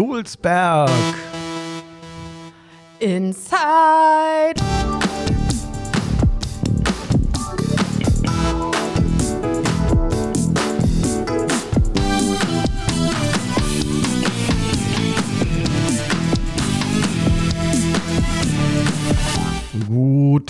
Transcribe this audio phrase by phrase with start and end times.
[0.00, 0.88] Dulsberg.
[3.00, 3.99] Inside.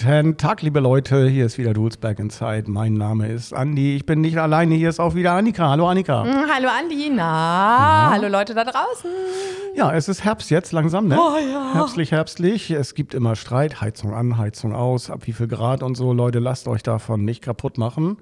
[0.02, 1.28] Guten Tag, liebe Leute.
[1.28, 2.70] Hier ist wieder Dulsberg Inside.
[2.70, 3.96] Mein Name ist Andi.
[3.96, 4.74] Ich bin nicht alleine.
[4.74, 5.68] Hier ist auch wieder Annika.
[5.68, 6.24] Hallo, Annika.
[6.24, 9.10] Mm, Hallo Andi, na, hallo Leute da draußen.
[9.76, 11.18] Ja, es ist Herbst jetzt langsam, ne?
[11.20, 11.74] Oh ja.
[11.74, 12.70] Herbstlich, herbstlich.
[12.70, 13.82] Es gibt immer Streit.
[13.82, 15.10] Heizung an, Heizung aus.
[15.10, 16.14] Ab wie viel Grad und so.
[16.14, 18.16] Leute, lasst euch davon nicht kaputt machen.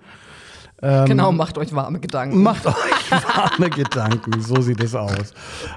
[0.81, 2.43] Genau, macht euch warme Gedanken.
[2.43, 2.75] Macht euch
[3.11, 5.35] warme Gedanken, so sieht es aus.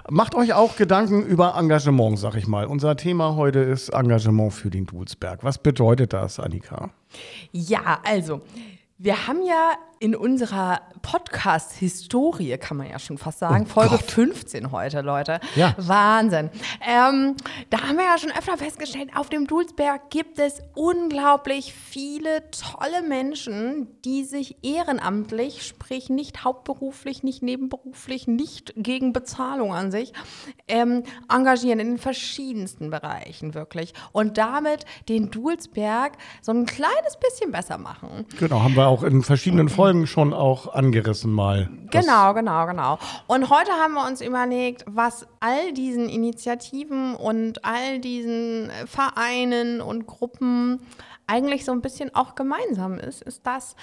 [0.09, 2.65] Macht euch auch Gedanken über Engagement, sag ich mal.
[2.65, 5.43] Unser Thema heute ist Engagement für den Dulsberg.
[5.43, 6.91] Was bedeutet das, Annika?
[7.51, 8.41] Ja, also,
[8.97, 14.11] wir haben ja in unserer Podcast-Historie, kann man ja schon fast sagen, Oh Folge Gott.
[14.11, 15.39] 15 heute, Leute.
[15.55, 15.75] Ja.
[15.77, 16.49] Wahnsinn.
[16.83, 17.35] Ähm,
[17.69, 23.03] da haben wir ja schon öfter festgestellt, auf dem Dulsberg gibt es unglaublich viele tolle
[23.07, 30.13] Menschen, die sich ehrenamtlich, sprich nicht hauptberuflich, nicht nebenberuflich, nicht gegen Bezahlung an sich,
[30.67, 33.93] ähm, engagieren in den verschiedensten Bereichen wirklich.
[34.13, 38.25] Und damit den Dulsberg so ein kleines bisschen besser machen.
[38.39, 41.69] Genau, haben wir auch in verschiedenen Folgen schon auch angerissen mal.
[41.91, 42.99] Das- Genau, genau, genau.
[43.27, 50.07] Und heute haben wir uns überlegt, was all diesen Initiativen und all diesen Vereinen und
[50.07, 50.81] Gruppen
[51.27, 53.75] eigentlich so ein bisschen auch gemeinsam ist, ist, dass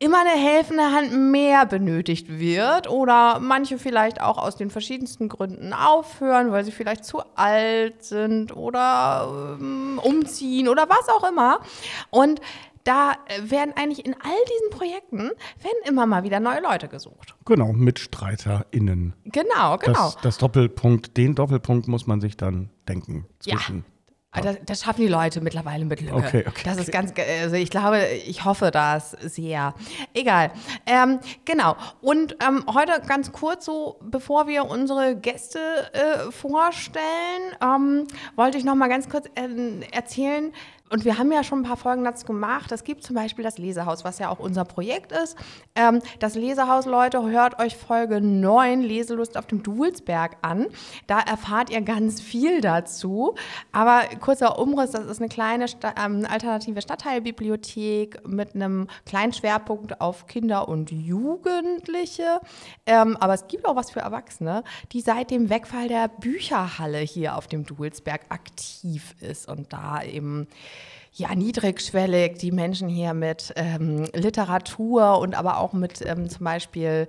[0.00, 5.72] immer eine helfende Hand mehr benötigt wird oder manche vielleicht auch aus den verschiedensten Gründen
[5.72, 11.60] aufhören, weil sie vielleicht zu alt sind oder ähm, umziehen oder was auch immer.
[12.10, 12.40] Und
[12.84, 17.34] da äh, werden eigentlich in all diesen Projekten werden immer mal wieder neue Leute gesucht.
[17.44, 19.14] Genau, MitstreiterInnen.
[19.24, 19.92] Genau, genau.
[19.92, 23.26] Das, das Doppelpunkt, den Doppelpunkt muss man sich dann denken.
[23.44, 23.56] Ja.
[23.56, 23.84] Zwischen.
[24.36, 26.14] Ah, Das, das schaffen die Leute mittlerweile mit Lücke.
[26.16, 29.74] Okay, okay, Das ist ganz, also ich glaube, ich hoffe das sehr.
[30.12, 30.50] Egal.
[30.86, 31.76] Ähm, genau.
[32.00, 35.60] Und ähm, heute ganz kurz so, bevor wir unsere Gäste
[35.92, 37.04] äh, vorstellen,
[37.62, 40.52] ähm, wollte ich noch mal ganz kurz ähm, erzählen.
[40.90, 42.70] Und wir haben ja schon ein paar Folgen dazu gemacht.
[42.70, 45.34] Es gibt zum Beispiel das Lesehaus, was ja auch unser Projekt ist.
[45.74, 50.66] Ähm, das Lesehaus, Leute, hört euch Folge 9, Leselust auf dem Duelsberg an.
[51.06, 53.34] Da erfahrt ihr ganz viel dazu.
[53.72, 60.02] Aber kurzer Umriss, das ist eine kleine Sta ähm, alternative Stadtteilbibliothek mit einem kleinen Schwerpunkt
[60.02, 62.40] auf Kinder und Jugendliche.
[62.84, 64.62] Ähm, aber es gibt auch was für Erwachsene,
[64.92, 70.46] die seit dem Wegfall der Bücherhalle hier auf dem Duelsberg aktiv ist und da eben
[71.16, 77.06] ja, niedrigschwellig die Menschen hier mit ähm, Literatur und aber auch mit ähm, zum Beispiel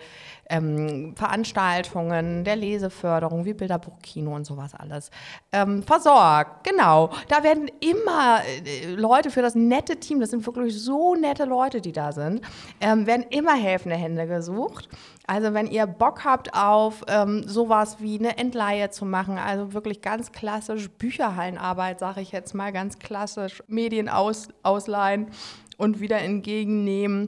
[0.50, 5.12] ähm, Veranstaltungen der Leseförderung wie Bilderbuchkino und sowas alles
[5.52, 6.68] ähm, versorgt.
[6.68, 11.46] Genau, da werden immer äh, Leute für das nette Team, das sind wirklich so nette
[11.46, 12.42] Leute, die da sind,
[12.82, 14.90] ähm, werden immer helfende Hände gesucht.
[15.28, 20.02] Also wenn ihr Bock habt auf ähm, sowas wie eine Entleihe zu machen, also wirklich
[20.02, 25.32] ganz klassisch Bücherhallenarbeit, sage ich jetzt mal ganz klassisch, Medien aus, ausleihen
[25.78, 27.28] und wieder entgegennehmen.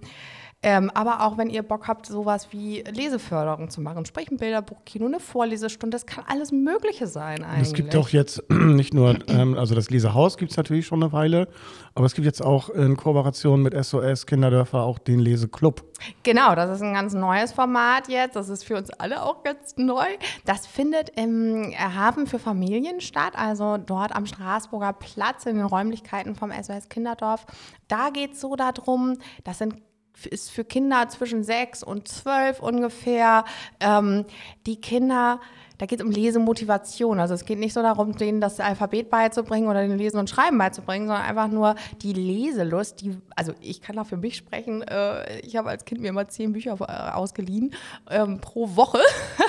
[0.63, 5.05] Ähm, aber auch wenn ihr Bock habt, sowas wie Leseförderung zu machen, sprich ein Bilderbuchkino,
[5.05, 7.67] eine Vorlesestunde, das kann alles Mögliche sein eigentlich.
[7.67, 11.13] Es gibt auch jetzt nicht nur, ähm, also das Lesehaus gibt es natürlich schon eine
[11.13, 11.47] Weile,
[11.93, 15.83] aber es gibt jetzt auch in Kooperation mit SOS Kinderdörfer auch den Leseclub.
[16.23, 18.35] Genau, das ist ein ganz neues Format jetzt.
[18.35, 20.05] Das ist für uns alle auch ganz neu.
[20.45, 26.35] Das findet im Hafen für Familien statt, also dort am Straßburger Platz in den Räumlichkeiten
[26.35, 27.45] vom SOS Kinderdorf.
[27.87, 29.75] Da geht es so darum, das sind
[30.25, 33.45] ist für Kinder zwischen sechs und zwölf ungefähr.
[33.79, 34.25] Ähm,
[34.65, 35.39] die Kinder,
[35.77, 37.19] da geht es um Lesemotivation.
[37.19, 40.57] Also es geht nicht so darum, denen das Alphabet beizubringen oder den Lesen und Schreiben
[40.57, 43.01] beizubringen, sondern einfach nur die Leselust.
[43.01, 44.81] Die, also ich kann da für mich sprechen.
[44.81, 47.73] Äh, ich habe als Kind mir immer zehn Bücher äh, ausgeliehen
[48.09, 48.99] ähm, pro Woche.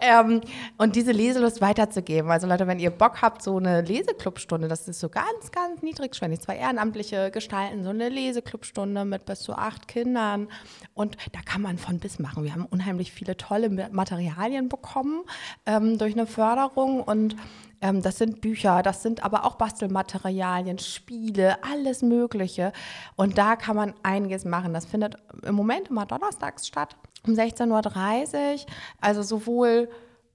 [0.00, 0.40] ähm,
[0.76, 2.30] und diese Leselust weiterzugeben.
[2.30, 6.40] Also Leute, wenn ihr Bock habt, so eine Leseclubstunde, das ist so ganz, ganz niedrigschwellig.
[6.40, 10.48] Zwei Ehrenamtliche gestalten so eine Leseclubstunde mit bis zu acht Kindern.
[10.94, 12.44] Und da kann man von bis machen.
[12.44, 15.22] Wir haben unheimlich viele tolle Materialien bekommen
[15.66, 17.36] ähm, durch eine Förderung und
[17.80, 22.72] ähm, das sind Bücher, das sind aber auch Bastelmaterialien, Spiele, alles Mögliche.
[23.16, 24.74] Und da kann man einiges machen.
[24.74, 26.96] Das findet im Moment immer donnerstags statt,
[27.26, 28.66] um 16.30 Uhr.
[29.00, 29.88] Also sowohl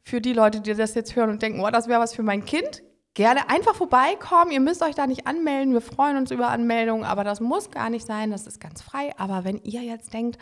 [0.03, 2.45] für die Leute, die das jetzt hören und denken, oh, das wäre was für mein
[2.45, 2.83] Kind,
[3.13, 4.51] gerne einfach vorbeikommen.
[4.51, 5.73] Ihr müsst euch da nicht anmelden.
[5.73, 8.31] Wir freuen uns über Anmeldungen, aber das muss gar nicht sein.
[8.31, 9.11] Das ist ganz frei.
[9.17, 10.37] Aber wenn ihr jetzt denkt,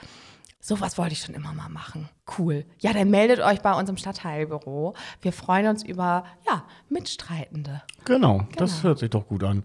[0.61, 2.09] Sowas wollte ich schon immer mal machen.
[2.37, 2.65] Cool.
[2.79, 4.93] Ja, dann meldet euch bei uns im Stadtteilbüro.
[5.21, 7.81] Wir freuen uns über ja, Mitstreitende.
[8.03, 8.83] Genau, das Genau.
[8.83, 9.63] hört sich doch gut an.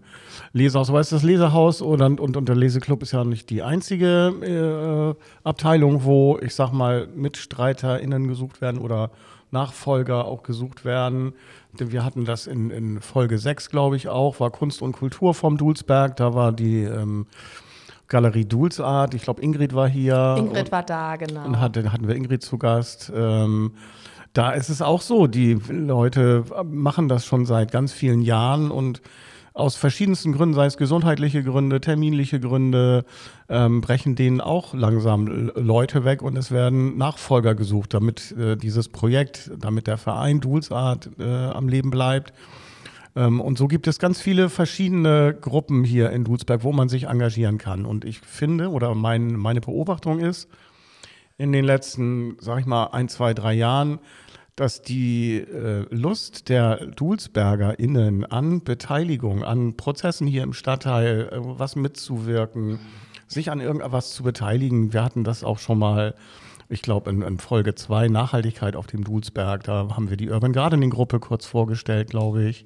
[0.53, 6.05] Du, das Lesehaus oder, und, und der Leseclub ist ja nicht die einzige äh, Abteilung,
[6.05, 9.11] wo, ich sag mal, MitstreiterInnen gesucht werden oder
[9.51, 11.33] Nachfolger auch gesucht werden.
[11.79, 15.33] Denn Wir hatten das in, in Folge 6, glaube ich, auch, war Kunst und Kultur
[15.33, 16.15] vom Dulsberg.
[16.15, 17.27] Da war die ähm,
[18.07, 19.13] Galerie Dulsart.
[19.13, 20.35] Ich glaube, Ingrid war hier.
[20.37, 21.45] Ingrid war da, genau.
[21.45, 23.11] Und hatte, hatten wir Ingrid zu Gast.
[23.15, 23.71] Ähm,
[24.33, 29.01] da ist es auch so, die Leute machen das schon seit ganz vielen Jahren und
[29.53, 33.05] aus verschiedensten Gründen, sei es gesundheitliche Gründe, terminliche Gründe,
[33.47, 38.89] ähm, brechen denen auch langsam Leute weg und es werden Nachfolger gesucht, damit äh, dieses
[38.89, 42.33] Projekt, damit der Verein Dulsart äh, am Leben bleibt.
[43.15, 47.07] Ähm, und so gibt es ganz viele verschiedene Gruppen hier in Dulsberg, wo man sich
[47.07, 47.85] engagieren kann.
[47.85, 50.49] Und ich finde, oder mein, meine Beobachtung ist,
[51.37, 53.99] in den letzten, sag ich mal, ein, zwei, drei Jahren,
[54.55, 61.75] dass die äh, Lust der DulsbergerInnen an Beteiligung, an Prozessen hier im Stadtteil, äh, was
[61.75, 62.79] mitzuwirken,
[63.27, 64.93] sich an irgendwas zu beteiligen.
[64.93, 66.15] Wir hatten das auch schon mal,
[66.69, 69.63] ich glaube, in, in Folge 2, Nachhaltigkeit auf dem Dulsberg.
[69.63, 72.65] Da haben wir die Urban Gardening Gruppe kurz vorgestellt, glaube ich.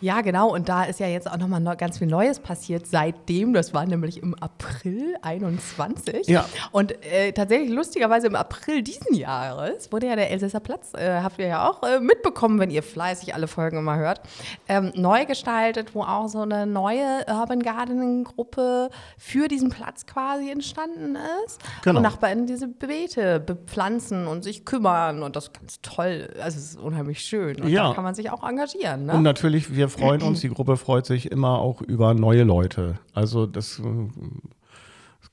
[0.00, 0.52] Ja, genau.
[0.52, 3.52] Und da ist ja jetzt auch nochmal ganz viel Neues passiert seitdem.
[3.52, 6.26] Das war nämlich im April 21.
[6.28, 6.46] Ja.
[6.72, 11.38] Und äh, tatsächlich lustigerweise im April diesen Jahres wurde ja der Elsässer Platz, äh, habt
[11.38, 14.20] ihr ja auch äh, mitbekommen, wenn ihr fleißig alle Folgen immer hört,
[14.68, 20.50] ähm, neu gestaltet, wo auch so eine neue Urban Gardening Gruppe für diesen Platz quasi
[20.50, 21.16] entstanden
[21.46, 21.60] ist.
[21.82, 21.98] Genau.
[21.98, 25.22] Und Nachbarn diese Beete bepflanzen und sich kümmern.
[25.22, 26.28] Und das ist ganz toll.
[26.42, 27.60] Also es ist unheimlich schön.
[27.60, 27.88] Und Ja.
[27.88, 29.06] da kann man sich auch engagieren.
[29.06, 29.12] Ne?
[29.14, 32.98] Und natürlich, wir freuen uns, die Gruppe freut sich immer auch über neue Leute.
[33.12, 33.82] Also das, äh,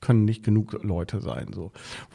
[0.00, 1.48] können nicht genug Leute sein.
[1.52, 1.72] So.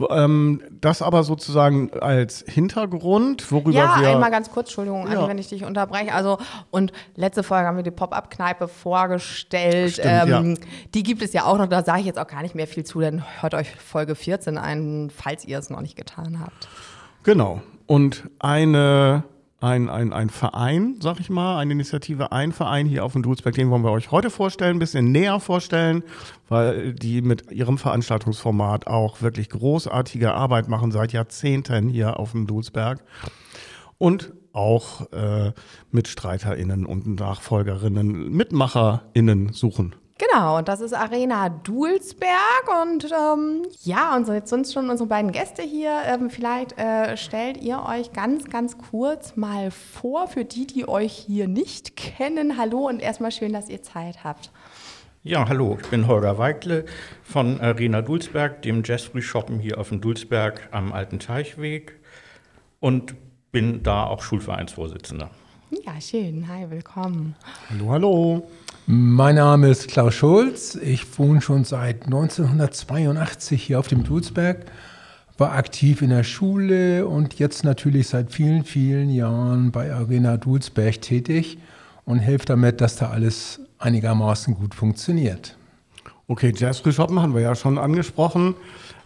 [0.09, 4.07] Ähm, das aber sozusagen als Hintergrund, worüber Ja, wir.
[4.09, 5.27] einmal ganz kurz, Entschuldigung, Anni, Ja.
[5.27, 6.13] wenn ich dich unterbreche.
[6.13, 6.37] Also,
[6.71, 9.95] und letzte Folge haben wir die Pop-Up-Kneipe vorgestellt.
[9.95, 10.57] Stimmt, ähm,
[10.93, 12.85] Die gibt es ja auch noch, da sage ich jetzt auch gar nicht mehr viel
[12.85, 16.69] zu, denn hört euch Folge 14 ein, falls ihr es noch nicht getan habt.
[17.23, 17.61] Genau.
[17.85, 19.23] Und eine,
[19.63, 23.55] ein, ein, ein Verein, sag ich mal, eine Initiative, ein Verein hier auf dem Dulsberg,
[23.55, 26.03] den wollen wir euch heute vorstellen, ein bisschen näher vorstellen,
[26.49, 32.45] weil die mit ihrem Veranstaltungsformat auch wirklich großartige Arbeit machen seit Jahrzehnten hier auf dem
[32.45, 33.05] Dulsberg.
[33.97, 35.53] Und auch äh,
[35.91, 39.95] MitstreiterInnen und Nachfolgerinnen, MitmacherInnen suchen.
[40.29, 42.83] Genau, und das ist Arena Dulsberg.
[42.83, 46.01] Und ähm, ja, und so jetzt sind schon unsere beiden Gäste hier.
[46.05, 51.13] Ähm, vielleicht äh, stellt ihr euch ganz, ganz kurz mal vor, für die, die euch
[51.13, 52.57] hier nicht kennen.
[52.57, 54.51] Hallo und erstmal schön, dass ihr Zeit habt.
[55.23, 56.85] Ja, hallo, ich bin Holger Weigle
[57.23, 61.99] von Arena Dulsberg, dem Jazzfrühshoppen hier auf dem Dulsberg am Alten Teichweg
[62.79, 63.15] und
[63.51, 65.29] bin da auch Schulvereinsvorsitzender.
[65.85, 66.47] Ja, schön.
[66.47, 67.35] Hi, willkommen.
[67.69, 68.47] Hallo, hallo.
[68.85, 70.75] Mein Name ist Klaus Schulz.
[70.75, 74.65] Ich wohne schon seit 1982 hier auf dem Dulsberg,
[75.37, 81.01] war aktiv in der Schule und jetzt natürlich seit vielen, vielen Jahren bei Arena Dulsberg
[81.01, 81.59] tätig
[82.03, 85.55] und helfe damit, dass da alles einigermaßen gut funktioniert.
[86.27, 88.53] Okay, Jazzfrühshoppen haben wir ja schon angesprochen.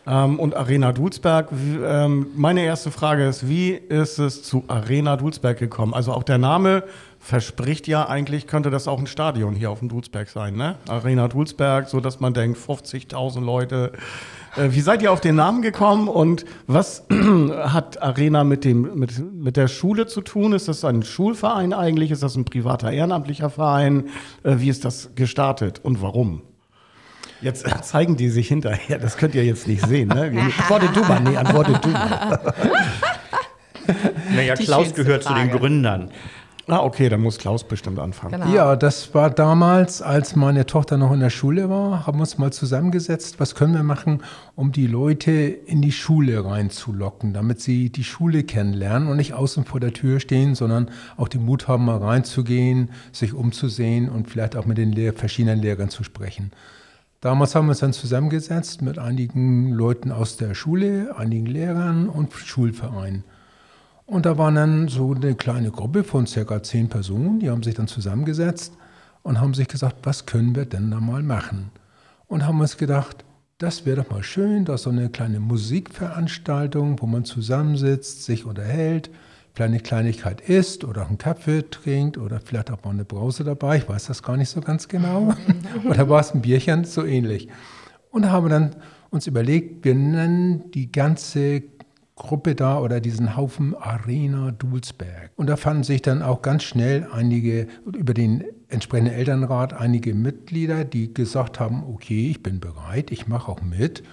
[0.07, 1.49] Ähm, und Arena Dulsberg.
[1.51, 5.93] Ähm, meine erste Frage ist, wie ist es zu Arena Dulsberg gekommen?
[5.93, 6.83] Also auch der Name
[7.19, 10.75] verspricht ja eigentlich, könnte das auch ein Stadion hier auf dem Dulsberg sein, ne?
[10.87, 13.91] Arena Dulsberg, so dass man denkt, 50.000 Leute.
[14.55, 17.05] Äh, wie seid ihr auf den Namen gekommen und was
[17.51, 20.53] hat Arena mit, dem, mit, mit der Schule zu tun?
[20.53, 22.11] Ist das ein Schulverein eigentlich?
[22.11, 24.09] Ist das ein privater ehrenamtlicher Verein?
[24.43, 26.41] Äh, wie ist das gestartet und warum?
[27.41, 30.09] Jetzt zeigen die sich hinterher, das könnt ihr jetzt nicht sehen.
[30.09, 30.31] Ne?
[30.57, 32.53] Antworte du mal, nee, antworte du mal.
[34.35, 35.59] Naja, Klaus gehört zu den Frage.
[35.59, 36.11] Gründern.
[36.69, 38.33] Ah, okay, dann muss Klaus bestimmt anfangen.
[38.33, 38.53] Genau.
[38.53, 42.37] Ja, das war damals, als meine Tochter noch in der Schule war, haben wir uns
[42.37, 44.21] mal zusammengesetzt, was können wir machen,
[44.55, 49.63] um die Leute in die Schule reinzulocken, damit sie die Schule kennenlernen und nicht außen
[49.63, 54.57] vor der Tür stehen, sondern auch den Mut haben, mal reinzugehen, sich umzusehen und vielleicht
[54.57, 56.51] auch mit den Lehr verschiedenen Lehrern zu sprechen.
[57.21, 62.33] Damals haben wir uns dann zusammengesetzt mit einigen Leuten aus der Schule, einigen Lehrern und
[62.33, 63.23] Schulvereinen.
[64.07, 67.75] Und da war dann so eine kleine Gruppe von circa zehn Personen, die haben sich
[67.75, 68.73] dann zusammengesetzt
[69.21, 71.71] und haben sich gesagt, was können wir denn da mal machen?
[72.27, 73.25] Und haben uns gedacht,
[73.57, 79.09] das wäre doch mal schön, dass so eine kleine Musikveranstaltung, wo man zusammensitzt, sich unterhält,
[79.53, 83.77] vielleicht eine Kleinigkeit isst oder einen Kaffee trinkt oder vielleicht auch mal eine Brause dabei,
[83.77, 85.33] ich weiß das gar nicht so ganz genau.
[85.89, 87.49] oder war es ein Bierchen, so ähnlich.
[88.09, 88.75] Und haben dann
[89.09, 91.63] uns überlegt, wir nennen die ganze
[92.17, 95.31] Gruppe da oder diesen Haufen Arena Dulsberg.
[95.35, 100.83] Und da fanden sich dann auch ganz schnell einige über den entsprechenden Elternrat einige Mitglieder,
[100.83, 104.03] die gesagt haben, okay, ich bin bereit, ich mache auch mit.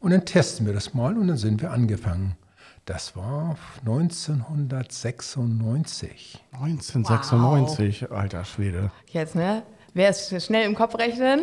[0.00, 2.36] Und dann testen wir das mal und dann sind wir angefangen.
[2.84, 6.42] Das war 1996.
[6.52, 8.12] 1996, wow.
[8.16, 8.92] alter Schwede.
[9.08, 9.64] Jetzt, ne?
[9.92, 11.40] Wer ist schnell im Kopf rechnen?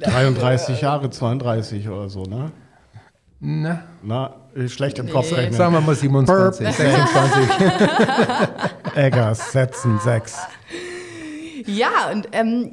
[0.00, 2.52] 33 Jahre, 32 oder so, ne?
[3.40, 3.84] Na?
[4.02, 4.34] Na,
[4.66, 5.54] schlecht im Kopf rechnen.
[5.54, 7.50] Sagen wir mal 27, 26.
[8.96, 10.36] Eggers, Setzen, 6.
[11.66, 12.72] Ja, und ähm,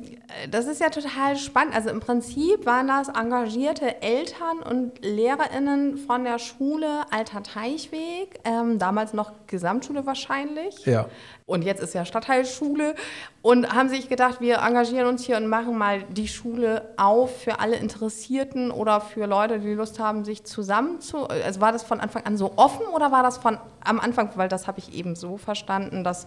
[0.49, 1.73] das ist ja total spannend.
[1.73, 8.77] Also im Prinzip waren das engagierte Eltern und LehrerInnen von der Schule Alter Teichweg, ähm,
[8.77, 10.85] damals noch Gesamtschule wahrscheinlich.
[10.85, 11.07] Ja.
[11.45, 12.95] Und jetzt ist ja Stadtteilschule.
[13.41, 17.61] Und haben sich gedacht, wir engagieren uns hier und machen mal die Schule auf für
[17.61, 21.25] alle Interessierten oder für Leute, die Lust haben, sich zusammen zu.
[21.27, 24.49] Also war das von Anfang an so offen oder war das von am Anfang, weil
[24.49, 26.25] das habe ich eben so verstanden, dass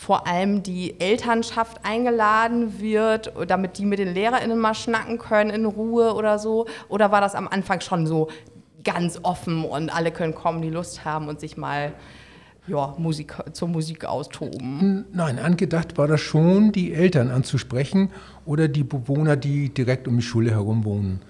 [0.00, 5.66] vor allem die Elternschaft eingeladen wird, damit die mit den LehrerInnen mal schnacken können in
[5.66, 6.64] Ruhe oder so?
[6.88, 8.28] Oder war das am Anfang schon so
[8.82, 11.92] ganz offen und alle können kommen, die Lust haben und sich mal
[12.66, 15.04] ja, Musik, zur Musik austoben?
[15.12, 18.08] Nein, angedacht war das schon, die Eltern anzusprechen
[18.46, 21.20] oder die Bewohner, die direkt um die Schule herum wohnen.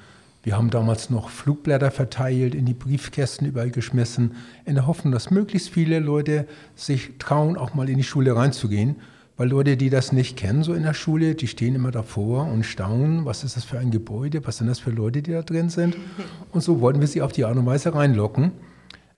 [0.42, 5.30] Wir haben damals noch Flugblätter verteilt, in die Briefkästen überall geschmissen, in der Hoffnung, dass
[5.30, 8.96] möglichst viele Leute sich trauen, auch mal in die Schule reinzugehen.
[9.36, 12.64] Weil Leute, die das nicht kennen, so in der Schule, die stehen immer davor und
[12.64, 15.70] staunen, was ist das für ein Gebäude, was sind das für Leute, die da drin
[15.70, 15.96] sind.
[16.52, 18.52] Und so wollten wir sie auf die Art und Weise reinlocken.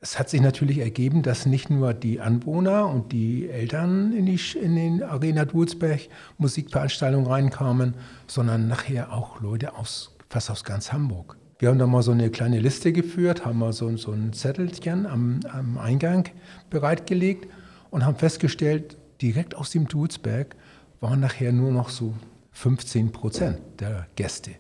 [0.01, 4.39] Es hat sich natürlich ergeben, dass nicht nur die Anwohner und die Eltern in, die,
[4.61, 7.95] in den Arena Dulsberg Musikveranstaltungen reinkamen,
[8.27, 11.37] sondern nachher auch Leute aus fast aus ganz Hamburg.
[11.59, 15.07] Wir haben da mal so eine kleine Liste geführt, haben mal so, so ein Zettelchen
[15.07, 16.25] am, am Eingang
[16.71, 17.53] bereitgelegt
[17.91, 20.57] und haben festgestellt, direkt aus dem Dulsberg
[21.01, 22.15] waren nachher nur noch so
[22.53, 24.53] 15 Prozent der Gäste.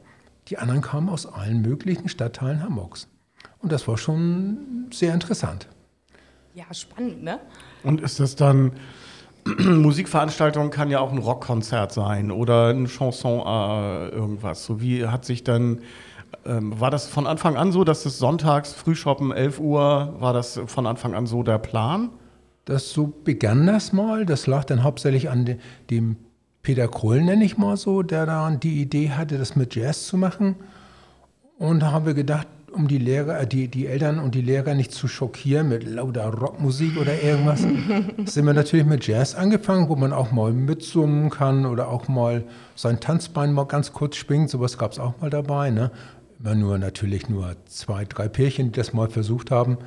[0.48, 3.08] Die anderen kamen aus allen möglichen Stadtteilen Hamburgs.
[3.60, 5.68] Und das war schon sehr interessant.
[6.54, 7.40] Ja, spannend, ne?
[7.82, 8.72] Und ist das dann,
[9.58, 14.64] Musikveranstaltung kann ja auch ein Rockkonzert sein oder ein Chanson äh, irgendwas.
[14.64, 15.80] So wie hat sich dann
[16.44, 20.60] ähm, war das von Anfang an so, dass es sonntags Frühshoppen 11 Uhr war das
[20.66, 22.10] von Anfang an so der Plan?
[22.64, 24.24] Das so begann das mal.
[24.26, 25.58] Das lag dann hauptsächlich an de,
[25.90, 26.16] dem
[26.62, 30.16] Peter Krull, nenne ich mal so, der dann die Idee hatte, das mit Jazz zu
[30.16, 30.56] machen.
[31.58, 34.74] Und da haben wir gedacht, um die Lehrer, äh, die, die Eltern und die Lehrer
[34.74, 37.60] nicht zu schockieren mit lauter Rockmusik oder irgendwas,
[38.32, 42.44] sind wir natürlich mit Jazz angefangen, wo man auch mal mitsummen kann oder auch mal
[42.74, 44.50] sein Tanzbein mal ganz kurz schwingt.
[44.50, 45.70] Sowas gab es auch mal dabei.
[45.70, 45.90] Ne?
[46.40, 49.78] Immer nur natürlich nur zwei, drei Pärchen, die das mal versucht haben.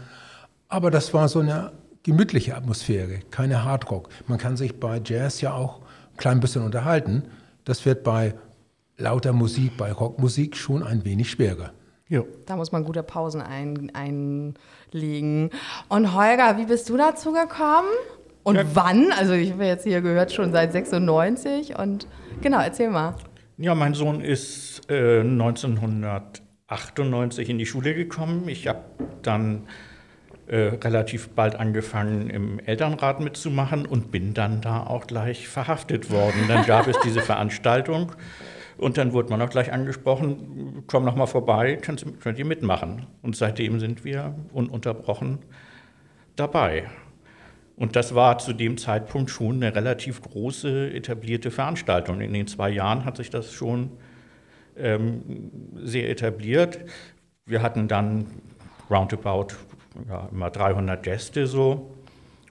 [0.68, 1.72] Aber das war so eine
[2.04, 4.10] gemütliche Atmosphäre, keine Hardrock.
[4.28, 7.24] Man kann sich bei Jazz ja auch ein klein bisschen unterhalten.
[7.64, 8.36] Das wird bei
[8.98, 11.72] lauter Musik, bei Rockmusik schon ein wenig schwerer.
[12.08, 12.28] Jo.
[12.46, 15.50] Da muss man gute Pausen ein, einlegen.
[15.90, 17.88] Und Holger, wie bist du dazu gekommen?
[18.44, 18.66] Und ja.
[18.74, 19.12] wann?
[19.12, 21.80] Also ich habe jetzt hier gehört, schon seit 96.
[21.80, 22.06] Und
[22.42, 23.16] genau, erzähl mal.
[23.58, 28.48] Ja, mein Sohn ist äh, 1998 in die Schule gekommen.
[28.50, 28.82] Ich habe
[29.24, 29.64] dann
[30.46, 36.46] äh, relativ bald angefangen, im Elternrat mitzumachen und bin dann da auch gleich verhaftet worden.
[36.48, 38.12] Dann gab es diese Veranstaltung
[38.78, 43.08] und dann wurde man auch gleich angesprochen, komm noch mal vorbei, könnt, könnt ihr mitmachen.
[43.22, 45.40] Und seitdem sind wir ununterbrochen
[46.36, 46.90] dabei.
[47.78, 52.22] Und das war zu dem Zeitpunkt schon eine relativ große etablierte Veranstaltung.
[52.22, 53.92] In den zwei Jahren hat sich das schon
[54.78, 55.52] ähm,
[55.84, 56.80] sehr etabliert.
[57.46, 58.28] Wir hatten dann
[58.90, 59.56] roundabout
[60.10, 61.95] ja, immer 300 Gäste so.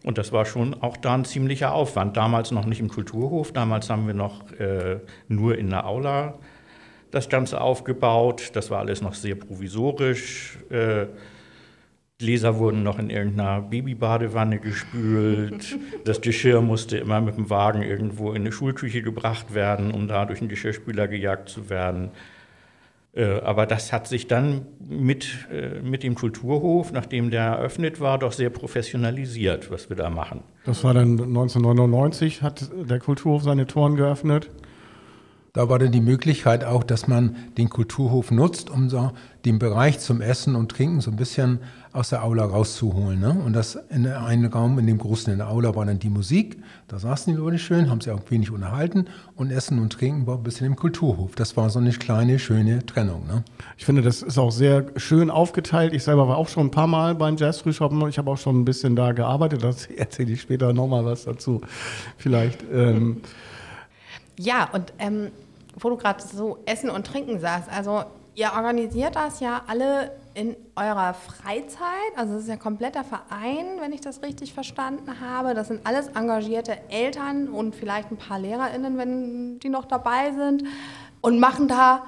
[0.05, 2.17] Und das war schon auch da ein ziemlicher Aufwand.
[2.17, 6.39] Damals noch nicht im Kulturhof, damals haben wir noch äh, nur in der Aula
[7.11, 8.51] das Ganze aufgebaut.
[8.53, 10.59] Das war alles noch sehr provisorisch.
[10.69, 11.07] Äh,
[12.19, 15.79] Gläser wurden noch in irgendeiner Babybadewanne gespült.
[16.05, 20.27] Das Geschirr musste immer mit dem Wagen irgendwo in eine Schulküche gebracht werden, um da
[20.27, 22.11] durch den Geschirrspüler gejagt zu werden.
[23.17, 28.19] Äh, aber das hat sich dann mit, äh, mit dem Kulturhof, nachdem der eröffnet war,
[28.19, 30.43] doch sehr professionalisiert, was wir da machen.
[30.65, 34.51] Das war dann 1999, hat der Kulturhof seine Toren geöffnet.
[35.55, 39.13] Da war dann die Möglichkeit auch, dass man den Kulturhof nutzt, um so
[39.45, 41.61] den Bereich zum Essen und Trinken so ein bisschen
[41.93, 43.21] aus der Aula rauszuholen.
[43.21, 43.31] Ne?
[43.31, 46.61] Und das in einem Raum, in dem großen in der Aula war dann die Musik.
[46.89, 49.07] Da saßen die Leute schön, haben sich auch wenig unterhalten.
[49.37, 51.37] Und Essen und Trinken war ein bisschen im Kulturhof.
[51.37, 53.29] Das war so eine kleine, schöne Trennung.
[53.29, 53.45] Ne?
[53.79, 55.95] Ich finde, das ist auch sehr schön aufgeteilt.
[55.95, 58.09] Ich selber war auch schon ein paar Mal beim Jazz-Frühshoppen.
[58.09, 59.63] Ich habe auch schon ein bisschen da gearbeitet.
[59.63, 61.61] Das erzähle ich später nochmal was dazu.
[62.17, 62.65] Vielleicht.
[62.73, 63.21] Ähm.
[64.37, 65.29] Ja, und ähm,
[65.79, 68.05] wo du gerade so Essen und Trinken sagst, also
[68.35, 73.93] ihr organisiert das ja alle in eurer Freizeit, also es ist ja kompletter Verein, wenn
[73.93, 75.55] ich das richtig verstanden habe.
[75.55, 80.65] Das sind alles engagierte Eltern und vielleicht ein paar LehrerInnen, wenn die noch dabei sind
[81.21, 82.03] und machen da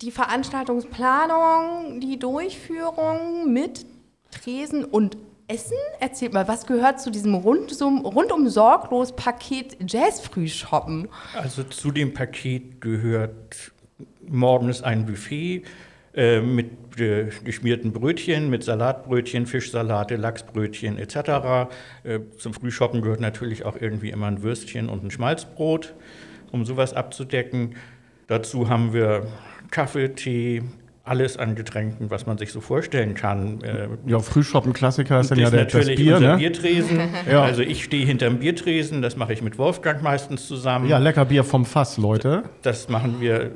[0.00, 3.86] die Veranstaltungsplanung, die Durchführung mit
[4.30, 5.16] Tresen und
[5.48, 5.76] Essen?
[6.00, 11.08] Erzählt mal, was gehört zu diesem rundum, rundum sorglos Paket Jazzfrühshoppen?
[11.34, 13.72] Also zu dem Paket gehört
[14.28, 15.62] morgens ein Buffet
[16.14, 21.68] äh, mit äh, geschmierten Brötchen, mit Salatbrötchen, Fischsalate, Lachsbrötchen etc.
[22.02, 25.94] Äh, zum Frühshoppen gehört natürlich auch irgendwie immer ein Würstchen und ein Schmalzbrot,
[26.50, 27.76] um sowas abzudecken.
[28.26, 29.26] Dazu haben wir
[29.70, 30.62] Kaffee, Tee,
[31.06, 33.62] alles an Getränken, was man sich so vorstellen kann.
[33.62, 36.36] Äh, ja, Frühschoppen-Klassiker ist dann ja der, natürlich das Bier, unser ne?
[36.38, 37.00] Biertresen.
[37.30, 37.42] ja.
[37.42, 40.88] Also ich stehe hinterm Biertresen, das mache ich mit Wolfgang meistens zusammen.
[40.88, 42.42] Ja, lecker Bier vom Fass, Leute.
[42.62, 43.50] Das machen wir äh,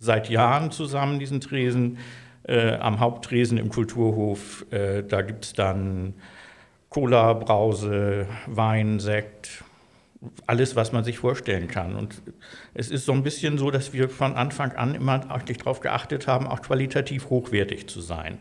[0.00, 1.98] seit Jahren zusammen, diesen Tresen.
[2.42, 6.14] Äh, am Haupttresen im Kulturhof, äh, da gibt es dann
[6.88, 9.62] Cola, Brause, Wein, Sekt,
[10.46, 11.94] alles, was man sich vorstellen kann.
[11.94, 12.22] Und
[12.74, 16.26] es ist so ein bisschen so, dass wir von Anfang an immer eigentlich darauf geachtet
[16.26, 18.38] haben, auch qualitativ hochwertig zu sein.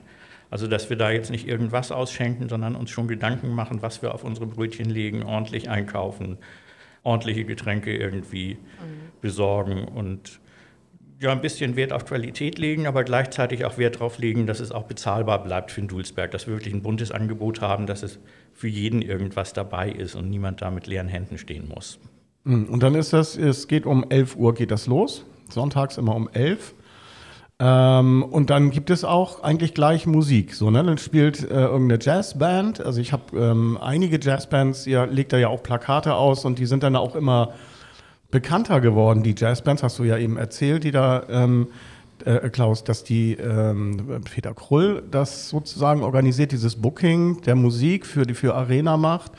[0.50, 4.14] Also, dass wir da jetzt nicht irgendwas ausschenken, sondern uns schon Gedanken machen, was wir
[4.14, 6.38] auf unsere Brötchen legen, ordentlich einkaufen,
[7.04, 9.12] ordentliche Getränke irgendwie mhm.
[9.22, 10.40] besorgen und
[11.20, 14.72] ja, ein bisschen Wert auf Qualität legen, aber gleichzeitig auch Wert darauf legen, dass es
[14.72, 18.20] auch bezahlbar bleibt für den Dulsberg, dass wir wirklich ein buntes Angebot haben, dass es
[18.54, 22.00] für jeden irgendwas dabei ist und niemand da mit leeren Händen stehen muss.
[22.46, 26.16] Hm, und dann ist das, es geht um 11 Uhr geht das los, sonntags immer
[26.16, 26.76] um 11
[27.60, 30.54] ähm, und dann gibt es auch eigentlich gleich Musik.
[30.54, 30.84] So, ne?
[30.84, 32.82] Dann spielt äh, irgendeine Jazzband.
[32.82, 36.68] Also ich habe ähm, einige Jazzbands, ihr legt da ja auch Plakate aus und die
[36.68, 37.54] sind dann auch immer
[38.32, 41.68] bekannter geworden, die Jazzbands, hast du ja eben erzählt, die da, ähm,
[42.26, 48.26] äh, Klaus, dass die ähm, Peter Krull das sozusagen organisiert, dieses Booking der Musik für
[48.26, 49.32] die für Arena macht.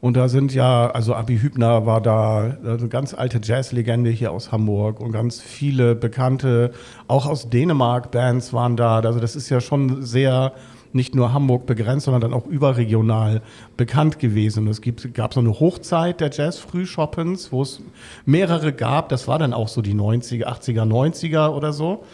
[0.00, 4.52] Und da sind ja, also Abi Hübner war da, eine ganz alte Jazzlegende hier aus
[4.52, 6.72] Hamburg und ganz viele bekannte,
[7.08, 9.00] auch aus Dänemark Bands waren da.
[9.00, 10.52] Also das ist ja schon sehr
[10.92, 13.42] nicht nur Hamburg begrenzt, sondern dann auch überregional
[13.76, 14.66] bekannt gewesen.
[14.68, 17.80] Es gibt, gab so eine Hochzeit der Jazz-Frühshoppens, wo es
[18.24, 19.08] mehrere gab.
[19.08, 22.04] Das war dann auch so die 90er, 80er, 90er oder so.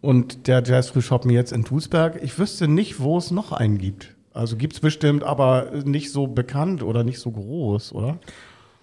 [0.00, 4.14] Und der Jazz-Frühshoppen jetzt in Duisberg, ich wüsste nicht, wo es noch einen gibt.
[4.32, 8.18] Also gibt es bestimmt, aber nicht so bekannt oder nicht so groß, oder?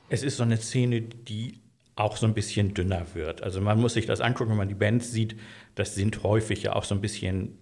[0.10, 1.60] Es ist so eine Szene, die
[1.96, 3.43] auch so ein bisschen dünner wird.
[3.43, 5.36] Also man muss sich das angucken, wenn man die Bands sieht.
[5.76, 7.58] Das sind häufig ja auch so ein bisschen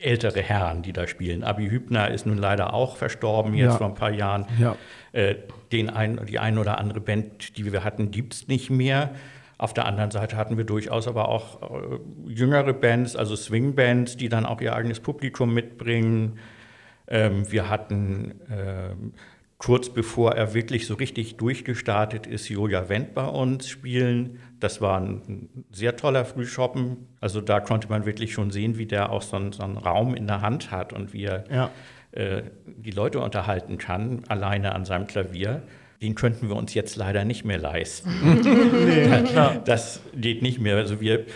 [0.00, 1.44] ältere Herren, die da spielen.
[1.44, 3.76] Abi Hübner ist nun leider auch verstorben jetzt ja.
[3.78, 4.46] vor ein paar Jahren.
[4.58, 4.76] Ja.
[5.12, 5.36] Äh,
[5.72, 9.10] den ein, die eine oder andere Band, die wir hatten, gibt es nicht mehr.
[9.58, 14.28] Auf der anderen Seite hatten wir durchaus aber auch äh, jüngere Bands, also Swing-Bands, die
[14.28, 16.38] dann auch ihr eigenes Publikum mitbringen.
[17.08, 19.12] Ähm, wir hatten ähm,
[19.58, 24.38] kurz bevor er wirklich so richtig durchgestartet ist, Julia Wendt bei uns spielen.
[24.60, 27.08] Das war ein sehr toller Frühshoppen.
[27.20, 30.14] Also da konnte man wirklich schon sehen, wie der auch so einen, so einen Raum
[30.14, 31.70] in der Hand hat und wie er ja.
[32.12, 35.62] äh, die Leute unterhalten kann, alleine an seinem Klavier.
[36.00, 38.10] Den könnten wir uns jetzt leider nicht mehr leisten.
[38.44, 39.08] nee,
[39.64, 40.76] das geht nicht mehr.
[40.76, 41.26] Also wir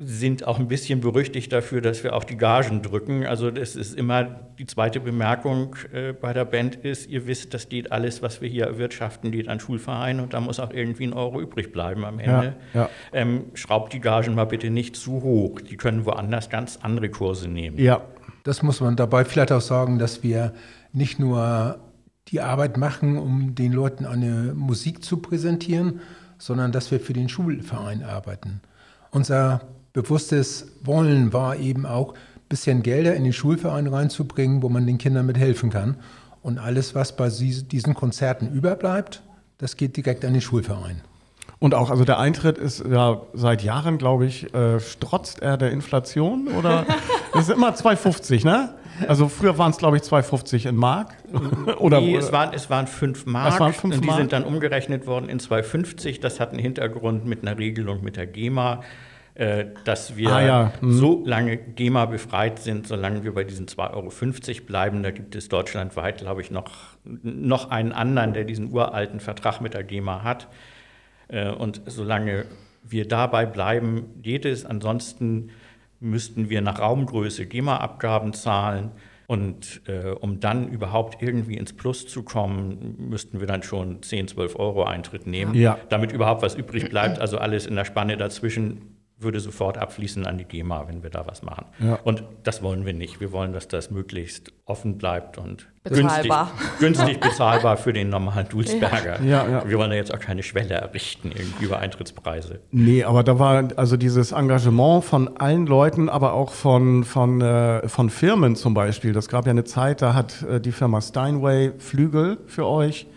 [0.00, 3.26] sind auch ein bisschen berüchtigt dafür, dass wir auch die Gagen drücken.
[3.26, 7.68] Also das ist immer die zweite Bemerkung äh, bei der Band ist, ihr wisst, das
[7.68, 11.12] geht alles, was wir hier erwirtschaften, geht an Schulverein und da muss auch irgendwie ein
[11.12, 12.54] Euro übrig bleiben am Ende.
[12.74, 12.90] Ja, ja.
[13.12, 15.60] Ähm, schraubt die Gagen mal bitte nicht zu hoch.
[15.60, 17.76] Die können woanders ganz andere Kurse nehmen.
[17.78, 18.02] Ja,
[18.44, 20.54] das muss man dabei vielleicht auch sagen, dass wir
[20.92, 21.80] nicht nur
[22.28, 26.00] die Arbeit machen, um den Leuten eine Musik zu präsentieren,
[26.38, 28.60] sondern dass wir für den Schulverein arbeiten.
[29.10, 29.62] Unser
[30.02, 34.98] bewusstes Wollen war eben auch, ein bisschen Gelder in den Schulverein reinzubringen, wo man den
[34.98, 35.96] Kindern mithelfen kann.
[36.42, 39.22] Und alles, was bei diesen Konzerten überbleibt,
[39.58, 41.02] das geht direkt an den Schulverein.
[41.58, 45.72] Und auch, also der Eintritt ist ja seit Jahren, glaube ich, äh, strotzt er der
[45.72, 46.86] Inflation oder?
[47.32, 48.74] das ist immer 2,50, ne?
[49.06, 51.14] Also früher waren es, glaube ich, 2,50 in Mark.
[51.78, 53.54] Oder nee, es waren, es waren 5 Mark.
[53.54, 54.18] Es waren 5 und die Mark.
[54.18, 56.20] sind dann umgerechnet worden in 2,50.
[56.20, 58.82] Das hat einen Hintergrund mit einer Regelung mit der GEMA,
[59.38, 60.72] äh, dass wir Ah, ja.
[60.80, 60.92] Mhm.
[60.92, 65.02] so lange GEMA befreit sind, solange wir bei diesen 2,50 Euro bleiben.
[65.04, 66.70] Da gibt es deutschlandweit, glaube ich, noch,
[67.04, 70.48] noch einen anderen, der diesen uralten Vertrag mit der GEMA hat.
[71.28, 72.46] Äh, und solange
[72.82, 74.66] wir dabei bleiben, geht es.
[74.66, 75.50] Ansonsten
[76.00, 78.90] müssten wir nach Raumgröße GEMA-Abgaben zahlen.
[79.28, 84.26] Und äh, um dann überhaupt irgendwie ins Plus zu kommen, müssten wir dann schon 10,
[84.28, 85.78] 12 Euro Eintritt nehmen, Ja.
[85.90, 87.20] damit überhaupt was übrig bleibt.
[87.20, 91.26] Also alles in der Spanne dazwischen würde sofort abfließen an die GEMA, wenn wir da
[91.26, 91.66] was machen.
[91.80, 91.98] Ja.
[92.04, 93.20] Und das wollen wir nicht.
[93.20, 96.52] Wir wollen, dass das möglichst offen bleibt und Bezahlbar.
[96.78, 99.20] günstig, günstig bezahlbar für den normalen Dulsberger.
[99.22, 99.68] Ja, ja.
[99.68, 102.60] Wir wollen da jetzt auch keine Schwelle errichten irgendwie über Eintrittspreise.
[102.70, 107.88] Nee, aber da war also dieses Engagement von allen Leuten, aber auch von, von, äh,
[107.88, 109.12] von Firmen zum Beispiel.
[109.12, 113.08] Das gab ja eine Zeit, da hat äh, die Firma Steinway Flügel für euch,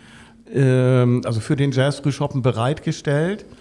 [0.52, 3.61] ähm, also für den Jazz-Frühschoppen bereitgestellt, äh,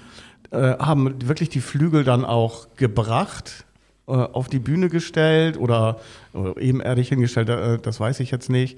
[0.52, 3.64] haben wirklich die Flügel dann auch gebracht,
[4.10, 6.00] äh, auf die Bühne gestellt oder,
[6.32, 8.76] oder ebenerdig hingestellt, äh, das weiß ich jetzt nicht.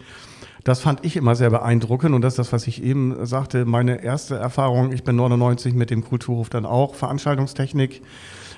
[0.62, 4.04] Das fand ich immer sehr beeindruckend und das ist das, was ich eben sagte, meine
[4.04, 8.02] erste Erfahrung, ich bin 99 mit dem Kulturhof dann auch, Veranstaltungstechnik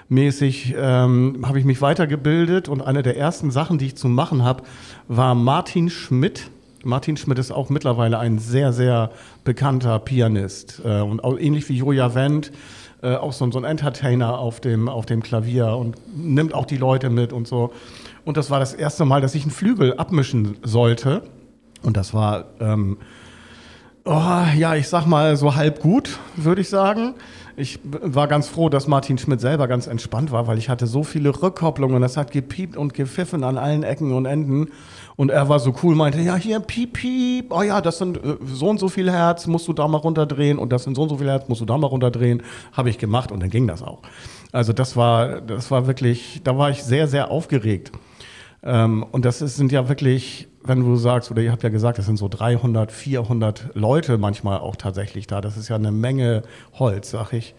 [0.09, 4.43] mäßig ähm, habe ich mich weitergebildet und eine der ersten Sachen, die ich zu machen
[4.43, 4.65] habe,
[5.07, 6.51] war Martin Schmidt.
[6.83, 9.13] Martin Schmidt ist auch mittlerweile ein sehr, sehr
[9.45, 12.53] bekannter Pianist äh, und auch ähnlich wie Joja Wendt
[13.05, 16.79] äh, auch so, so ein Entertainer auf dem, auf dem Klavier und nimmt auch die
[16.79, 17.73] Leute mit und so.
[18.25, 21.23] Und das war das erste Mal, dass ich einen Flügel abmischen sollte.
[21.83, 22.97] Und das war, ähm,
[24.07, 27.15] oh, ja, ich sag mal so halb gut, würde ich sagen.
[27.57, 31.05] Ich war ganz froh, dass Martin Schmidt selber ganz entspannt war, weil ich hatte so
[31.05, 32.01] viele Rückkopplungen.
[32.01, 34.69] Das hat gepiept und gepfiffen an allen Ecken und Enden.
[35.17, 37.53] Und er war so cool, meinte, ja, hier, piep, piep.
[37.53, 40.59] Oh ja, das sind äh, so und so viel Herz, musst du da mal runterdrehen.
[40.59, 42.43] Und das sind so und so viel Herz, musst du da mal runterdrehen.
[42.73, 44.03] Habe ich gemacht und dann ging das auch.
[44.53, 47.93] Also das war, das war wirklich, da war ich sehr, sehr aufgeregt.
[48.65, 51.99] Ähm, und das ist, sind ja wirklich, wenn du sagst, oder ihr habt ja gesagt,
[51.99, 55.41] das sind so 300, 400 Leute manchmal auch tatsächlich da.
[55.41, 57.55] Das ist ja eine Menge Holz, sag ich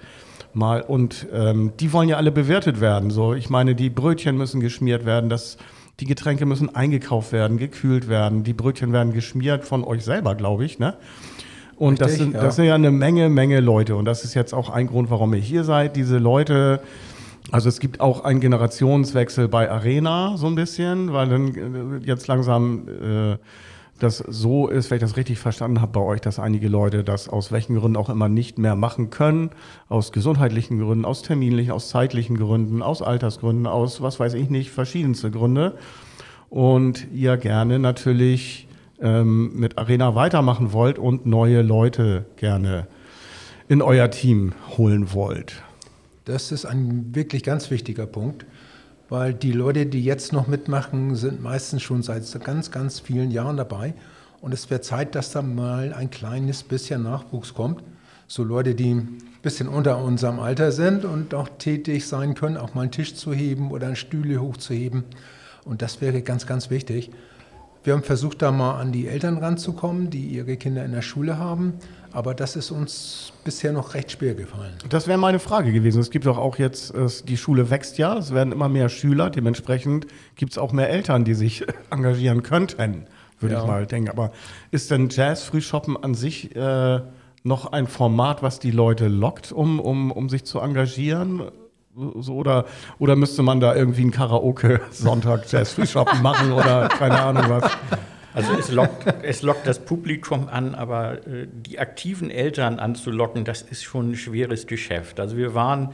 [0.54, 0.82] mal.
[0.82, 3.12] Und ähm, die wollen ja alle bewertet werden.
[3.12, 5.58] So, ich meine, die Brötchen müssen geschmiert werden, das,
[6.00, 8.44] die Getränke müssen eingekauft werden, gekühlt werden.
[8.44, 10.96] Die Brötchen werden geschmiert von euch selber, glaube ich, ne?
[11.78, 12.42] Und das, Richtig, sind, ja.
[12.42, 13.96] das sind ja eine Menge, Menge Leute.
[13.96, 15.96] Und das ist jetzt auch ein Grund, warum ihr hier seid.
[15.98, 16.80] Diese Leute,
[17.52, 22.28] also es gibt auch einen Generationswechsel bei Arena so ein bisschen, weil dann äh, jetzt
[22.28, 23.38] langsam äh,
[24.00, 27.30] das so ist, wenn ich das richtig verstanden habe bei euch, dass einige Leute das
[27.30, 29.52] aus welchen Gründen auch immer nicht mehr machen können.
[29.88, 34.72] Aus gesundheitlichen Gründen, aus terminlichen, aus zeitlichen Gründen, aus Altersgründen, aus was weiß ich nicht,
[34.72, 35.78] verschiedenste Gründe.
[36.50, 38.68] Und ihr gerne natürlich
[39.02, 42.88] ähm, mit Arena weitermachen wollt und neue Leute gerne
[43.68, 45.64] in euer Team holen wollt.
[46.26, 48.46] Das ist ein wirklich ganz wichtiger Punkt,
[49.10, 53.58] weil die Leute, die jetzt noch mitmachen, sind meistens schon seit ganz, ganz vielen Jahren
[53.58, 53.94] dabei.
[54.41, 57.84] Und es wäre Zeit, dass da mal ein kleines bisschen Nachwuchs kommt.
[58.28, 62.74] So Leute, die ein bisschen unter unserem Alter sind und auch tätig sein können, auch
[62.74, 65.04] mal einen Tisch zu heben oder einen Stühle hochzuheben.
[65.63, 67.12] Und das wäre ganz, ganz wichtig.
[67.86, 71.38] Wir haben versucht, da mal an die Eltern ranzukommen, die ihre Kinder in der Schule
[71.38, 71.74] haben.
[72.12, 74.74] Aber das ist uns bisher noch recht schwer gefallen.
[74.89, 76.02] Das wäre meine Frage gewesen.
[76.02, 76.93] Es gibt doch auch jetzt,
[77.28, 81.26] die Schule wächst ja, es werden immer mehr Schüler, dementsprechend gibt es auch mehr Eltern,
[81.26, 83.06] die sich engagieren könnten,
[83.39, 83.62] würde Ja.
[83.62, 84.10] ich mal denken.
[84.10, 84.32] Aber
[84.71, 87.02] ist denn Jazz-Frühshoppen an sich äh,
[87.43, 91.43] noch ein Format, was die Leute lockt, um, um, um sich zu engagieren?
[91.96, 92.66] So, oder,
[93.00, 97.72] oder müsste man da irgendwie einen Karaoke-Sonntag Jazz-Frühshoppen machen oder keine Ahnung was?
[98.34, 103.62] Also es lockt, es lockt das Publikum an, aber äh, die aktiven Eltern anzulocken, das
[103.62, 105.22] ist schon ein schweres Geschäft.
[105.22, 105.94] Also wir waren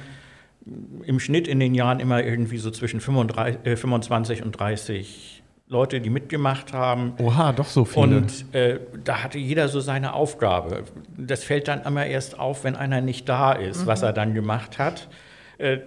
[1.03, 6.01] im Schnitt in den Jahren immer irgendwie so zwischen 35, äh, 25 und 30 Leute,
[6.01, 7.13] die mitgemacht haben.
[7.19, 8.17] Oha, doch so viele.
[8.17, 10.83] Und äh, da hatte jeder so seine Aufgabe.
[11.15, 14.79] Das fällt dann immer erst auf, wenn einer nicht da ist, was er dann gemacht
[14.79, 15.07] hat,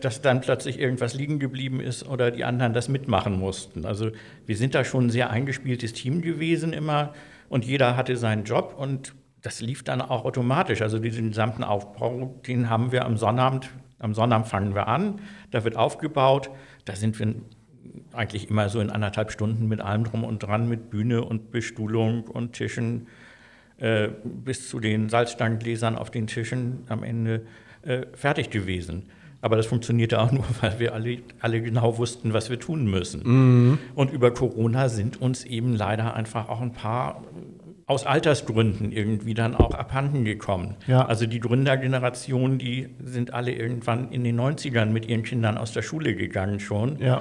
[0.00, 3.84] dass dann plötzlich irgendwas liegen geblieben ist oder die anderen das mitmachen mussten.
[3.87, 4.10] Also
[4.46, 7.12] wir sind da schon ein sehr eingespieltes Team gewesen immer
[7.48, 10.80] und jeder hatte seinen Job und das lief dann auch automatisch.
[10.80, 15.64] Also diesen gesamten Aufbau, den haben wir am Sonnabend, am Sonnabend fangen wir an, da
[15.64, 16.50] wird aufgebaut,
[16.84, 17.34] da sind wir
[18.12, 22.24] eigentlich immer so in anderthalb Stunden mit allem drum und dran, mit Bühne und Bestuhlung
[22.24, 23.08] und Tischen,
[23.78, 27.46] äh, bis zu den Salzstangengläsern auf den Tischen am Ende
[27.82, 29.10] äh, fertig gewesen.
[29.44, 33.20] Aber das funktionierte auch nur, weil wir alle, alle genau wussten, was wir tun müssen.
[33.24, 33.78] Mhm.
[33.94, 37.22] Und über Corona sind uns eben leider einfach auch ein paar
[37.85, 40.76] aus Altersgründen irgendwie dann auch abhanden gekommen.
[40.87, 41.04] Ja.
[41.04, 45.83] Also die Gründergeneration, die sind alle irgendwann in den 90ern mit ihren Kindern aus der
[45.83, 46.98] Schule gegangen schon.
[46.98, 47.20] Ja.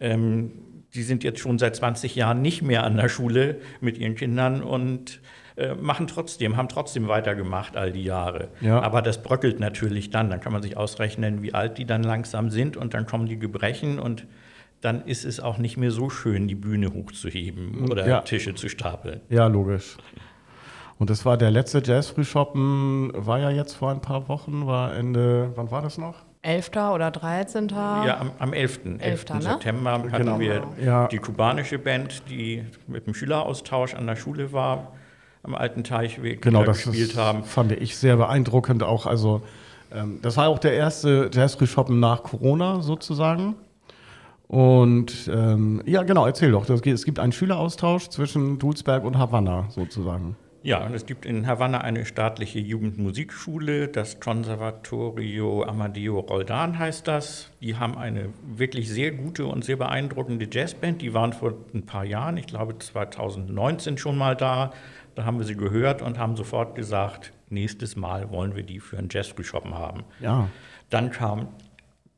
[0.00, 0.50] Ähm,
[0.92, 4.60] die sind jetzt schon seit 20 Jahren nicht mehr an der Schule mit ihren Kindern
[4.60, 5.20] und
[5.56, 8.48] äh, machen trotzdem, haben trotzdem weitergemacht all die Jahre.
[8.60, 8.80] Ja.
[8.80, 10.28] Aber das bröckelt natürlich dann.
[10.28, 13.38] Dann kann man sich ausrechnen, wie alt die dann langsam sind und dann kommen die
[13.38, 14.26] Gebrechen und
[14.80, 18.20] dann ist es auch nicht mehr so schön, die Bühne hochzuheben oder ja.
[18.20, 19.20] Tische zu stapeln.
[19.30, 19.96] Ja, logisch.
[20.98, 25.52] Und das war der letzte Jazz-Frühshoppen, war ja jetzt vor ein paar Wochen, war Ende,
[25.54, 26.24] wann war das noch?
[26.42, 26.70] 11.
[26.92, 27.68] oder 13.
[27.68, 28.80] Ja, am, am 11.
[28.84, 29.00] 11.
[29.00, 29.28] 11.
[29.30, 29.42] Ne?
[29.42, 30.38] September hatten genau.
[30.38, 31.08] wir ja.
[31.08, 34.92] die kubanische Band, die mit dem Schüleraustausch an der Schule war,
[35.44, 37.44] am alten Teichweg genau, das gespielt ist, haben.
[37.44, 39.06] fand ich sehr beeindruckend auch.
[39.06, 39.42] Also
[39.92, 43.54] ähm, das war auch der erste Jazz-Frühshoppen nach Corona sozusagen.
[44.48, 46.68] Und ähm, ja, genau, erzähl doch.
[46.68, 50.36] Es gibt einen Schüleraustausch zwischen Dulsberg und Havanna sozusagen.
[50.62, 57.50] Ja, es gibt in Havanna eine staatliche Jugendmusikschule, das Conservatorio Amadeo Roldan heißt das.
[57.60, 61.02] Die haben eine wirklich sehr gute und sehr beeindruckende Jazzband.
[61.02, 64.72] Die waren vor ein paar Jahren, ich glaube 2019 schon mal da.
[65.14, 68.98] Da haben wir sie gehört und haben sofort gesagt, nächstes Mal wollen wir die für
[68.98, 70.04] einen Jazz-Shoppen haben.
[70.20, 70.48] Ja.
[70.90, 71.48] Dann kam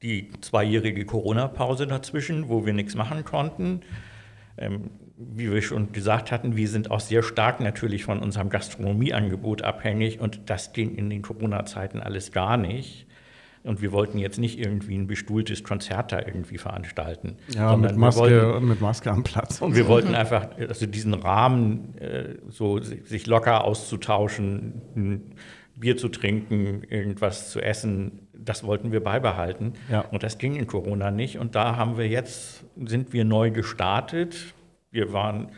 [0.02, 3.80] die zweijährige Corona-Pause dazwischen, wo wir nichts machen konnten.
[4.59, 9.62] Ähm, wie wir schon gesagt hatten, wir sind auch sehr stark natürlich von unserem Gastronomieangebot
[9.62, 13.06] abhängig und das ging in den Corona-Zeiten alles gar nicht.
[13.66, 17.37] Und wir wollten jetzt nicht irgendwie ein bestuhltes Konzert da irgendwie veranstalten.
[17.48, 19.61] Ja, mit Maske, wollten, mit Maske am Platz.
[19.61, 19.88] Und wir so.
[19.88, 25.35] wollten einfach also diesen Rahmen, äh, so sich locker auszutauschen, ein
[25.76, 29.74] Bier zu trinken, irgendwas zu essen, das wollten wir beibehalten.
[29.90, 30.00] Ja.
[30.00, 31.38] Und das ging in Corona nicht.
[31.38, 34.55] Und da haben wir jetzt, sind wir neu gestartet.
[34.90, 35.48] Wir waren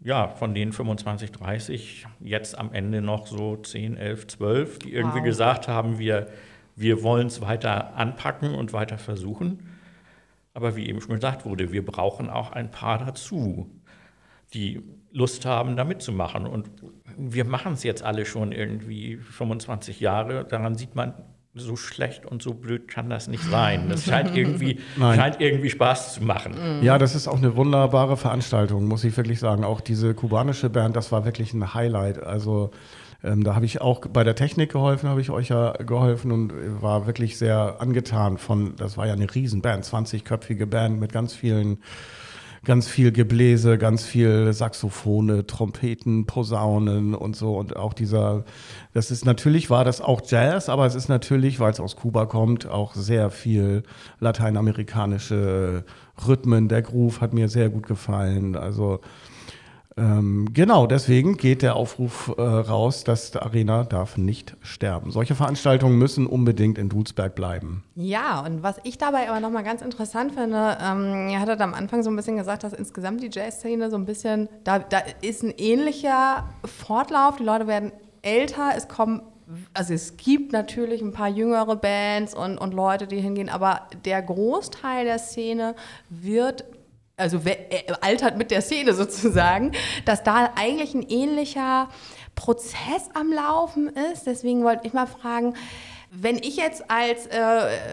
[0.00, 5.18] ja von den 25, 30 jetzt am Ende noch so 10, 11, 12, die irgendwie
[5.18, 5.24] wow.
[5.24, 6.28] gesagt haben, wir,
[6.80, 9.68] wir wollen es weiter anpacken und weiter versuchen.
[10.54, 13.70] Aber wie eben schon gesagt wurde, wir brauchen auch ein paar dazu,
[14.54, 16.46] die Lust haben, da mitzumachen.
[16.46, 16.70] Und
[17.16, 20.44] wir machen es jetzt alle schon irgendwie 25 Jahre.
[20.44, 21.14] Daran sieht man,
[21.52, 23.88] so schlecht und so blöd kann das nicht sein.
[23.88, 26.78] Das scheint irgendwie, scheint irgendwie Spaß zu machen.
[26.78, 26.84] Mhm.
[26.84, 29.64] Ja, das ist auch eine wunderbare Veranstaltung, muss ich wirklich sagen.
[29.64, 32.22] Auch diese kubanische Band, das war wirklich ein Highlight.
[32.22, 32.70] Also
[33.22, 36.52] ähm, da habe ich auch bei der Technik geholfen, habe ich euch ja geholfen und
[36.82, 41.78] war wirklich sehr angetan von, das war ja eine Riesenband, 20-köpfige Band mit ganz vielen
[42.64, 47.56] ganz viel Gebläse, ganz viel Saxophone, Trompeten, Posaunen und so.
[47.56, 48.44] Und auch dieser,
[48.92, 52.26] das ist natürlich, war das auch Jazz, aber es ist natürlich, weil es aus Kuba
[52.26, 53.82] kommt, auch sehr viel
[54.18, 55.84] lateinamerikanische
[56.26, 56.68] Rhythmen.
[56.68, 58.56] Der Groove hat mir sehr gut gefallen.
[58.56, 59.00] Also
[59.96, 65.10] ähm, genau, deswegen geht der Aufruf äh, raus, dass die Arena darf nicht sterben.
[65.10, 67.82] Solche Veranstaltungen müssen unbedingt in Dulsberg bleiben.
[67.96, 72.02] Ja, und was ich dabei aber nochmal ganz interessant finde, ähm, ihr hattet am Anfang
[72.02, 75.52] so ein bisschen gesagt, dass insgesamt die Jazz-Szene so ein bisschen, da, da ist ein
[75.56, 79.22] ähnlicher Fortlauf, die Leute werden älter, es kommen
[79.74, 84.22] also es gibt natürlich ein paar jüngere Bands und, und Leute, die hingehen, aber der
[84.22, 85.74] Großteil der Szene
[86.08, 86.64] wird
[87.20, 89.72] also äh, altert mit der Szene sozusagen,
[90.04, 91.88] dass da eigentlich ein ähnlicher
[92.34, 94.26] Prozess am Laufen ist.
[94.26, 95.54] Deswegen wollte ich mal fragen,
[96.12, 97.38] wenn ich jetzt als, äh,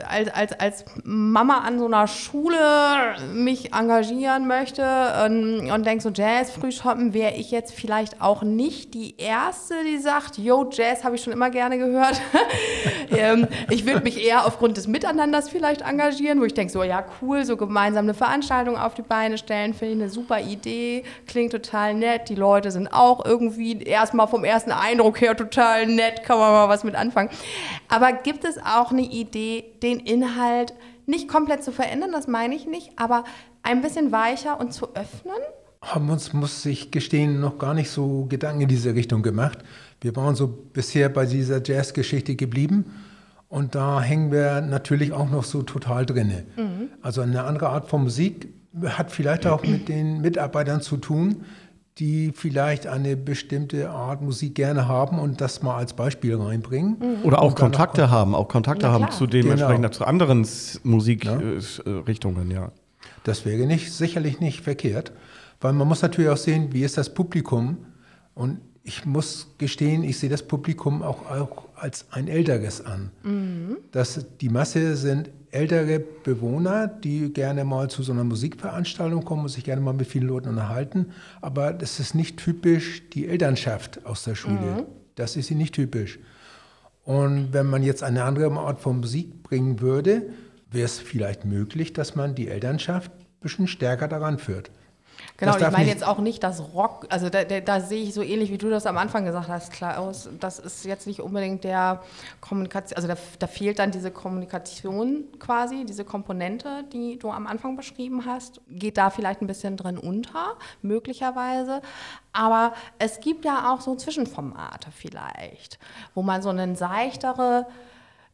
[0.07, 6.09] als, als, als Mama an so einer Schule mich engagieren möchte ähm, und denke so
[6.09, 11.15] Jazz frühshoppen, wäre ich jetzt vielleicht auch nicht die Erste, die sagt, yo, Jazz habe
[11.15, 12.19] ich schon immer gerne gehört.
[13.15, 17.05] ähm, ich würde mich eher aufgrund des Miteinanders vielleicht engagieren, wo ich denke so, ja
[17.21, 21.51] cool, so gemeinsam eine Veranstaltung auf die Beine stellen, finde ich eine super Idee, klingt
[21.51, 26.39] total nett, die Leute sind auch irgendwie erstmal vom ersten Eindruck her total nett, kann
[26.39, 27.29] man mal was mit anfangen.
[27.89, 30.73] Aber aber gibt es auch eine Idee, den Inhalt
[31.05, 33.23] nicht komplett zu verändern, das meine ich nicht, aber
[33.63, 35.35] ein bisschen weicher und zu öffnen?
[35.81, 39.59] Haben uns, muss ich gestehen, noch gar nicht so Gedanken in diese Richtung gemacht.
[40.01, 42.85] Wir waren so bisher bei dieser Jazzgeschichte geblieben.
[43.49, 46.45] Und da hängen wir natürlich auch noch so total drinne.
[46.57, 46.89] Mhm.
[47.01, 48.49] Also eine andere Art von Musik
[48.83, 51.45] hat vielleicht auch mit den Mitarbeitern zu tun,
[51.99, 56.97] die vielleicht eine bestimmte Art Musik gerne haben und das mal als Beispiel reinbringen.
[56.99, 57.25] Mhm.
[57.25, 59.93] Oder auch Kontakte auch, haben, auch Kontakte haben zu dementsprechend genau.
[59.93, 60.47] zu anderen
[60.83, 62.61] Musikrichtungen, ja.
[62.61, 62.71] ja.
[63.23, 65.11] Das wäre nicht, sicherlich nicht verkehrt,
[65.59, 67.77] weil man muss natürlich auch sehen, wie ist das Publikum
[68.35, 73.11] und ich muss gestehen, ich sehe das Publikum auch, auch als ein älteres an.
[73.21, 73.77] Mhm.
[73.91, 79.49] Das, die Masse sind ältere Bewohner, die gerne mal zu so einer Musikveranstaltung kommen und
[79.49, 81.07] sich gerne mal mit vielen Leuten unterhalten.
[81.41, 84.55] Aber das ist nicht typisch die Elternschaft aus der Schule.
[84.55, 84.83] Mhm.
[85.15, 86.19] Das ist sie nicht typisch.
[87.03, 90.29] Und wenn man jetzt eine andere Art von Musik bringen würde,
[90.71, 94.71] wäre es vielleicht möglich, dass man die Elternschaft ein bisschen stärker daran führt.
[95.37, 98.23] Genau, ich meine jetzt auch nicht das Rock, also da, da, da, sehe ich so
[98.23, 102.01] ähnlich, wie du das am Anfang gesagt hast, Klaus, das ist jetzt nicht unbedingt der
[102.41, 107.77] Kommunikation, also da, da, fehlt dann diese Kommunikation quasi, diese Komponente, die du am Anfang
[107.77, 111.83] beschrieben hast, geht da vielleicht ein bisschen drin unter, möglicherweise,
[112.33, 115.77] aber es gibt ja auch so Zwischenformate vielleicht,
[116.15, 117.67] wo man so einen seichtere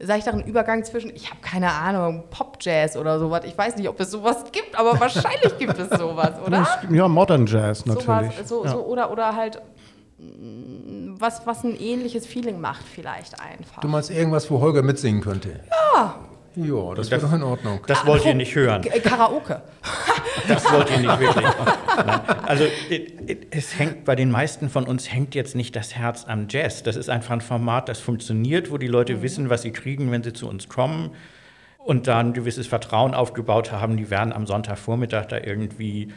[0.05, 3.43] seichteren Übergang zwischen, ich habe keine Ahnung, Pop-Jazz oder sowas.
[3.45, 6.67] Ich weiß nicht, ob es sowas gibt, aber wahrscheinlich gibt es sowas, oder?
[6.89, 8.35] Ja, Modern Jazz natürlich.
[8.35, 8.71] Sowas, so, ja.
[8.71, 9.61] so, oder, oder halt
[10.19, 13.81] mm, was, was ein ähnliches Feeling macht vielleicht einfach.
[13.81, 15.59] Du meinst irgendwas, wo Holger mitsingen könnte?
[15.95, 16.15] Ja.
[16.55, 17.79] Ja, das wäre doch in Ordnung.
[17.87, 18.81] Das wollt ihr nicht hören.
[19.03, 19.61] Karaoke.
[20.47, 21.45] Das wollt ihr nicht wirklich.
[22.45, 22.65] Also
[23.51, 26.83] es hängt bei den meisten von uns hängt jetzt nicht das Herz am Jazz.
[26.83, 29.21] Das ist einfach ein Format, das funktioniert, wo die Leute mhm.
[29.21, 31.11] wissen, was sie kriegen, wenn sie zu uns kommen
[31.77, 33.95] und da ein gewisses Vertrauen aufgebaut haben.
[33.95, 36.11] Die werden am Sonntagvormittag da irgendwie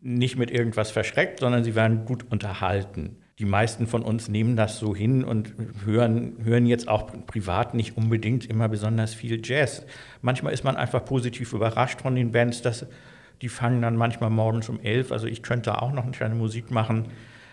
[0.00, 4.78] nicht mit irgendwas verschreckt, sondern sie werden gut unterhalten die meisten von uns nehmen das
[4.78, 5.52] so hin und
[5.84, 9.86] hören, hören jetzt auch privat nicht unbedingt immer besonders viel Jazz.
[10.22, 12.86] Manchmal ist man einfach positiv überrascht von den Bands, dass
[13.40, 16.72] die fangen dann manchmal morgens um elf, also ich könnte auch noch eine kleine Musik
[16.72, 17.06] machen,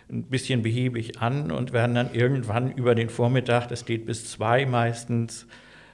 [0.10, 4.65] ein bisschen behäbig an und werden dann irgendwann über den Vormittag, das geht bis zwei
[4.65, 5.45] meistens,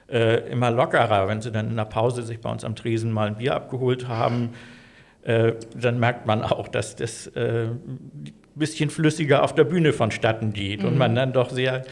[0.08, 1.28] äh, immer lockerer.
[1.28, 4.08] Wenn sie dann in der Pause sich bei uns am Tresen mal ein Bier abgeholt
[4.08, 4.50] haben,
[5.22, 7.68] äh, dann merkt man auch, dass das äh,
[8.54, 10.88] bisschen flüssiger auf der Bühne vonstatten geht mhm.
[10.88, 11.84] und man dann doch sehr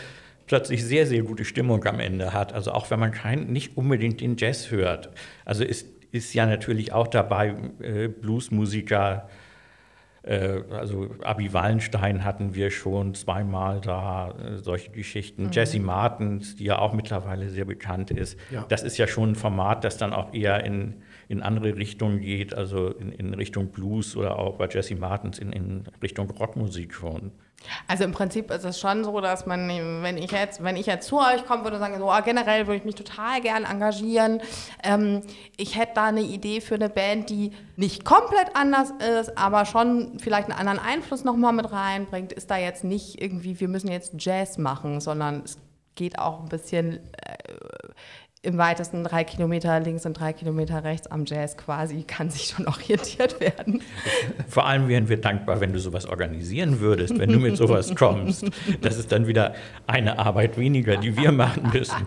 [0.51, 2.53] plötzlich sehr, sehr gute Stimmung am Ende hat.
[2.53, 5.11] Also auch wenn man kein, nicht unbedingt den Jazz hört.
[5.45, 9.29] Also ist, ist ja natürlich auch dabei äh, Bluesmusiker,
[10.25, 15.45] äh, also Abi Wallenstein hatten wir schon zweimal da, äh, solche Geschichten.
[15.45, 15.51] Mhm.
[15.53, 18.37] Jesse Martens, die ja auch mittlerweile sehr bekannt ist.
[18.51, 18.67] Ja.
[18.69, 22.55] Das ist ja schon ein Format, das dann auch eher in in andere Richtungen geht,
[22.55, 27.31] also in, in Richtung Blues oder auch bei Jesse Martins in, in Richtung Rockmusik schon.
[27.87, 29.69] Also im Prinzip ist es schon so, dass man,
[30.03, 32.79] wenn ich jetzt, wenn ich jetzt zu euch kommen würde sagen, so, oh, generell würde
[32.79, 34.41] ich mich total gern engagieren.
[34.83, 35.21] Ähm,
[35.57, 40.19] ich hätte da eine Idee für eine Band, die nicht komplett anders ist, aber schon
[40.19, 42.33] vielleicht einen anderen Einfluss nochmal mit reinbringt.
[42.33, 45.59] Ist da jetzt nicht irgendwie, wir müssen jetzt Jazz machen, sondern es
[45.95, 47.37] geht auch ein bisschen äh,
[48.43, 52.67] im weitesten drei Kilometer links und drei Kilometer rechts am Jazz quasi kann sich schon
[52.69, 53.83] orientiert werden.
[54.49, 58.47] Vor allem wären wir dankbar, wenn du sowas organisieren würdest, wenn du mit sowas kommst.
[58.81, 59.55] Das ist dann wieder
[59.87, 62.07] eine Arbeit weniger, die wir machen müssen.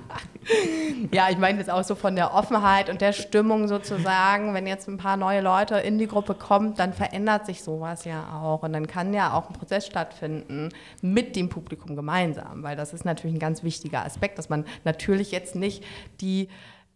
[1.12, 4.88] Ja, ich meine jetzt auch so von der Offenheit und der Stimmung sozusagen, wenn jetzt
[4.90, 8.74] ein paar neue Leute in die Gruppe kommen, dann verändert sich sowas ja auch und
[8.74, 10.70] dann kann ja auch ein Prozess stattfinden
[11.02, 15.32] mit dem Publikum gemeinsam, weil das ist natürlich ein ganz wichtiger Aspekt, dass man natürlich
[15.32, 15.84] jetzt nicht
[16.20, 16.23] die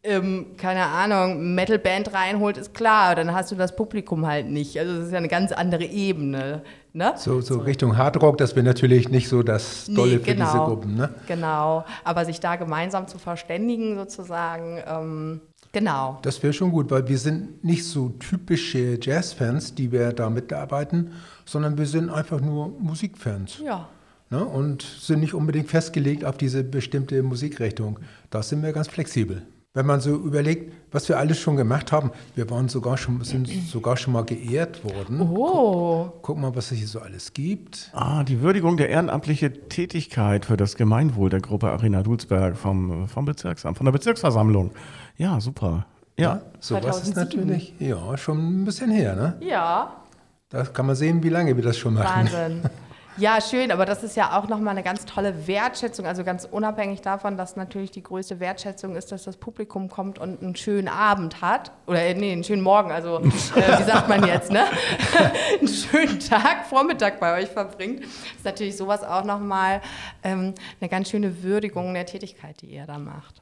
[0.08, 4.80] ähm, keine Ahnung, Metalband reinholt, ist klar, dann hast du das Publikum halt nicht.
[4.80, 6.64] Also das ist ja eine ganz andere Ebene.
[6.94, 7.14] Ne?
[7.18, 10.52] So, so, so, Richtung Hardrock, das wäre natürlich nicht so das Dolle nee, genau, für
[10.52, 10.96] diese Gruppen.
[10.96, 11.10] Ne?
[11.28, 16.20] Genau, aber sich da gemeinsam zu verständigen sozusagen, ähm, genau.
[16.22, 21.12] Das wäre schon gut, weil wir sind nicht so typische Jazzfans, die wir da mitarbeiten,
[21.46, 23.60] sondern wir sind einfach nur Musikfans.
[23.64, 23.90] Ja.
[24.30, 24.44] Ne?
[24.44, 28.00] Und sind nicht unbedingt festgelegt auf diese bestimmte Musikrichtung.
[28.30, 29.44] Da sind wir ganz flexibel.
[29.74, 33.48] Wenn man so überlegt, was wir alles schon gemacht haben, wir waren sogar schon, sind
[33.48, 35.22] sogar schon mal geehrt worden.
[35.22, 36.06] Oh.
[36.06, 37.92] Guck, guck, mal, was es hier so alles gibt.
[37.94, 43.26] Ah, die Würdigung der ehrenamtlichen Tätigkeit für das Gemeinwohl der Gruppe Arena Dulsberg vom, vom
[43.26, 44.72] Bezirksamt, von der Bezirksversammlung.
[45.16, 45.86] Ja, super.
[46.18, 49.38] Ja, ja sowas ist natürlich ja, schon ein bisschen her, ne?
[49.42, 50.02] Ja.
[50.50, 52.32] Da kann man sehen, wie lange wir das schon machen.
[52.32, 52.62] Wahnsinn.
[53.18, 57.02] Ja, schön, aber das ist ja auch nochmal eine ganz tolle Wertschätzung, also ganz unabhängig
[57.02, 61.42] davon, dass natürlich die größte Wertschätzung ist, dass das Publikum kommt und einen schönen Abend
[61.42, 61.72] hat.
[61.88, 64.66] Oder äh, nee, einen schönen Morgen, also äh, wie sagt man jetzt, ne?
[65.60, 68.04] einen schönen Tag, Vormittag bei euch verbringt.
[68.04, 69.82] Das ist natürlich sowas auch nochmal
[70.24, 73.42] ähm, eine ganz schöne Würdigung der Tätigkeit, die ihr da macht.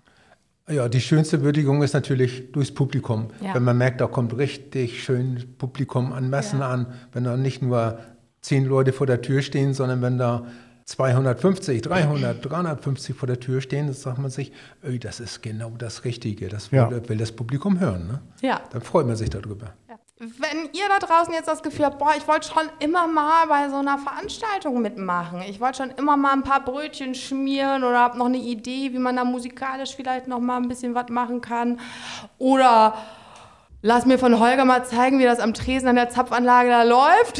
[0.68, 3.28] Ja, die schönste Würdigung ist natürlich durchs Publikum.
[3.40, 3.54] Ja.
[3.54, 6.70] Wenn man merkt, da kommt richtig schön Publikum an Messen ja.
[6.70, 8.00] an, wenn da nicht nur
[8.46, 10.46] zehn Leute vor der Tür stehen, sondern wenn da
[10.86, 14.52] 250, 300, 350 vor der Tür stehen, dann sagt man sich,
[15.02, 16.48] das ist genau das Richtige.
[16.48, 17.10] Das will, ja.
[17.10, 18.08] will das Publikum hören.
[18.08, 18.22] Ne?
[18.42, 18.62] Ja.
[18.70, 19.74] Dann freut man sich darüber.
[19.90, 19.96] Ja.
[20.20, 23.68] wenn ihr da draußen jetzt das Gefühl habt, boah, ich wollte schon immer mal bei
[23.68, 28.16] so einer Veranstaltung mitmachen, ich wollte schon immer mal ein paar Brötchen schmieren oder habt
[28.16, 31.80] noch eine Idee, wie man da musikalisch vielleicht noch mal ein bisschen was machen kann
[32.38, 32.94] oder
[33.86, 37.40] lass mir von Holger mal zeigen, wie das am Tresen an der Zapfanlage da läuft.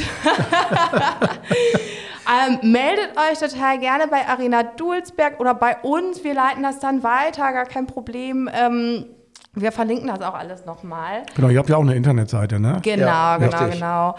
[2.48, 6.22] ähm, meldet euch total gerne bei Arena Dulsberg oder bei uns.
[6.22, 8.48] Wir leiten das dann weiter, gar kein Problem.
[8.54, 9.06] Ähm,
[9.54, 11.24] wir verlinken das auch alles nochmal.
[11.34, 12.78] Genau, ihr habt ja auch eine Internetseite, ne?
[12.82, 13.80] Genau, Ja, genau, richtig.
[13.80, 14.14] genau.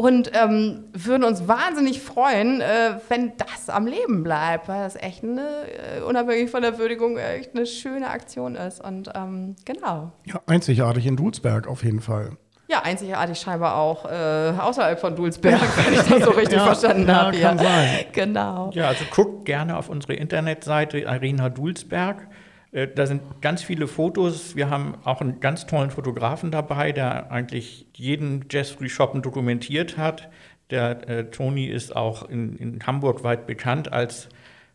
[0.00, 5.22] Und ähm, würden uns wahnsinnig freuen, äh, wenn das am Leben bleibt, weil das echt
[5.22, 8.82] eine, äh, unabhängig von der Würdigung, echt eine schöne Aktion ist.
[8.82, 10.10] Und ähm, genau.
[10.24, 12.38] Ja, einzigartig in Dulsberg auf jeden Fall.
[12.66, 17.06] Ja, einzigartig scheinbar auch äh, außerhalb von Dulsberg, wenn ich das so richtig Ja, verstanden
[17.06, 17.38] ja, habe.
[17.38, 17.88] kann sein.
[18.12, 18.70] Genau.
[18.72, 22.26] Ja, also guckt gerne auf unsere Internetseite Arena Dulsberg.
[22.72, 24.56] Äh, Da sind ganz viele Fotos.
[24.56, 30.28] Wir haben auch einen ganz tollen Fotografen dabei, der eigentlich jeden Jazz-Free-Shoppen dokumentiert hat.
[30.70, 34.28] Der äh, Toni ist auch in, in Hamburg weit bekannt als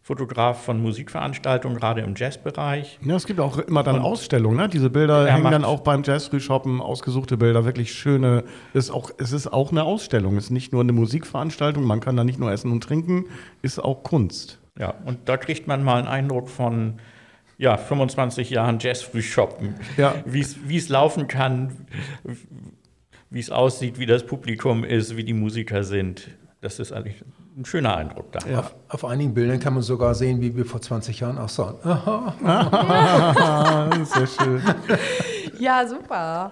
[0.06, 3.00] Fotograf von Musikveranstaltungen, gerade im Jazzbereich.
[3.04, 4.70] Ja, es gibt auch immer dann Ausstellungen, ne?
[4.70, 8.44] Diese Bilder Er hängen dann auch beim Jazz Free Shoppen, ausgesuchte Bilder, wirklich schöne.
[8.76, 12.16] Ist auch, es ist auch eine Ausstellung, es ist nicht nur eine Musikveranstaltung, man kann
[12.16, 13.26] da nicht nur essen und trinken,
[13.64, 14.60] ist auch Kunst.
[14.78, 17.00] Ja, und da kriegt man mal einen Eindruck von
[17.58, 20.16] ja, 25 Jahren Jazz-Free-Shoppen, Ja.
[20.26, 20.40] wie
[20.78, 21.86] es laufen kann,
[23.30, 26.30] wie es aussieht, wie das Publikum ist, wie die Musiker sind.
[26.62, 27.24] Das ist eigentlich
[27.58, 28.40] ein schöner Eindruck da.
[28.50, 28.60] Ja.
[28.60, 31.76] Auf, auf einigen Bildern kann man sogar sehen, wie wir vor 20 Jahren aussahen.
[31.84, 32.34] Aha.
[33.96, 34.62] Ah, sehr schön.
[35.60, 36.52] Ja, super.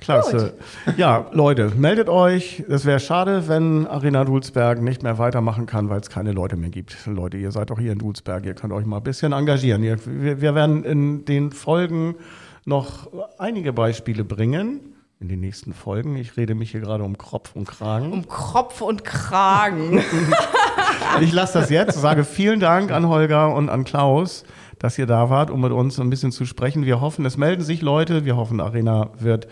[0.00, 0.54] Klasse.
[0.96, 2.64] Ja, Leute, meldet euch.
[2.68, 6.70] Es wäre schade, wenn Arena Dulsberg nicht mehr weitermachen kann, weil es keine Leute mehr
[6.70, 6.96] gibt.
[7.06, 9.82] Leute, ihr seid doch hier in Dulsberg, ihr könnt euch mal ein bisschen engagieren.
[9.82, 12.16] Ihr, wir, wir werden in den Folgen
[12.64, 14.80] noch einige Beispiele bringen.
[15.20, 16.14] In den nächsten Folgen.
[16.14, 18.12] Ich rede mich hier gerade um Kopf und Kragen.
[18.12, 20.00] Um Kopf und Kragen.
[21.20, 24.44] Ich lasse das jetzt, sage vielen Dank an Holger und an Klaus,
[24.78, 26.84] dass ihr da wart, um mit uns ein bisschen zu sprechen.
[26.84, 28.24] Wir hoffen, es melden sich Leute.
[28.24, 29.48] Wir hoffen, Arena wird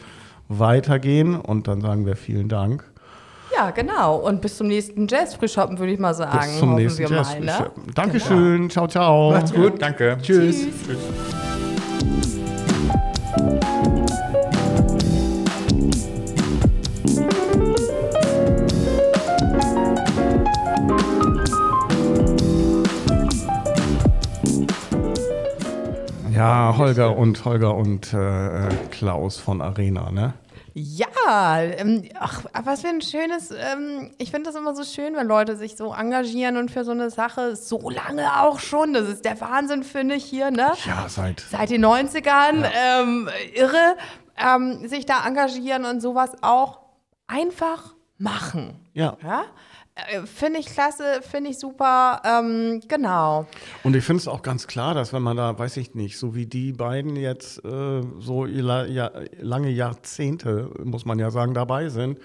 [0.48, 2.84] weitergehen und dann sagen wir vielen Dank.
[3.54, 4.16] Ja, genau.
[4.16, 6.38] Und bis zum nächsten Jazz-Frühschoppen, würde ich mal sagen.
[6.38, 7.34] Bis zum hoffen nächsten wir Jazz.
[7.34, 7.70] mal, ne?
[7.94, 8.70] Dankeschön.
[8.70, 9.30] Ciao, ciao.
[9.32, 9.80] Macht's gut.
[9.80, 10.18] Danke.
[10.20, 10.66] Tschüss.
[10.66, 11.65] Tschüss.
[26.36, 30.34] Ja, Holger und Holger und äh, Klaus von Arena, ne?
[30.74, 35.26] Ja, ähm, ach, was für ein schönes, ähm, ich finde das immer so schön, wenn
[35.26, 39.24] Leute sich so engagieren und für so eine Sache so lange auch schon, das ist
[39.24, 40.72] der Wahnsinn, finde ich hier, ne?
[40.84, 41.40] Ja, seit.
[41.40, 43.96] Seit den 90ern, ähm, irre,
[44.36, 46.80] ähm, sich da engagieren und sowas auch
[47.28, 48.86] einfach machen.
[48.92, 49.16] Ja.
[49.22, 49.44] Ja?
[49.96, 53.46] Äh, Finde ich klasse, finde ich super, ähm, genau.
[53.82, 56.34] Und ich finde es auch ganz klar, dass wenn man da, weiß ich nicht, so
[56.34, 61.88] wie die beiden jetzt äh, so la ja, lange Jahrzehnte, muss man ja sagen, dabei
[61.88, 62.18] sind,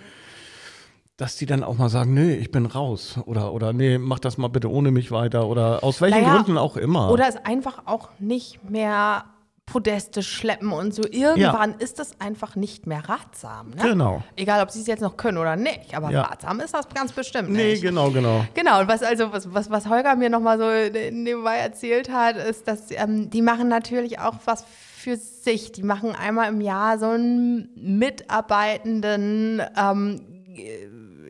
[1.16, 4.38] dass die dann auch mal sagen, nee, ich bin raus oder oder nee, mach das
[4.38, 7.10] mal bitte ohne mich weiter oder aus welchen Naja, Gründen auch immer.
[7.10, 9.24] Oder es einfach auch nicht mehr
[9.72, 11.04] Podeste schleppen und so.
[11.04, 13.70] Irgendwann ist das einfach nicht mehr ratsam.
[13.70, 13.82] Ne?
[13.84, 14.22] Genau.
[14.36, 15.96] Egal, ob sie es jetzt noch können oder nicht.
[15.96, 16.24] Aber Ja.
[16.24, 17.82] ratsam ist das ganz bestimmt nee, nicht.
[17.82, 18.46] genau, genau.
[18.54, 20.66] Genau, und was also was, was, was Holger mir nochmal so
[21.12, 24.66] nebenbei erzählt hat, ist, dass ähm, die machen natürlich auch was
[24.98, 25.72] für sich.
[25.72, 30.22] Die machen einmal im Jahr so einen mitarbeitenden ähm,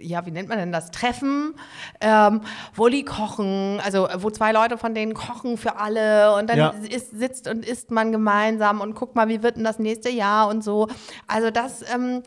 [0.01, 0.91] ja, wie nennt man denn das?
[0.91, 1.53] Treffen,
[2.01, 2.41] ähm,
[2.75, 6.69] wo die kochen, also wo zwei Leute von denen kochen für alle und dann Ja.
[6.89, 10.47] ist, sitzt und isst man gemeinsam und guckt mal, wie wird denn das nächste Jahr
[10.49, 10.87] und so.
[11.27, 12.23] Also das, ähm,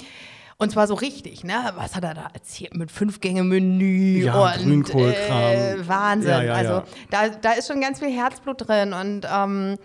[0.59, 1.73] und zwar so richtig, ne?
[1.77, 5.53] Was hat er da erzählt mit Fünf-Gänge-Menü Ja, und Grünkohlkram.
[5.53, 6.31] Äh, Wahnsinn.
[6.31, 6.83] Ja, ja, also.
[7.11, 9.77] Da, da ist schon ganz viel Herzblut drin und ähm,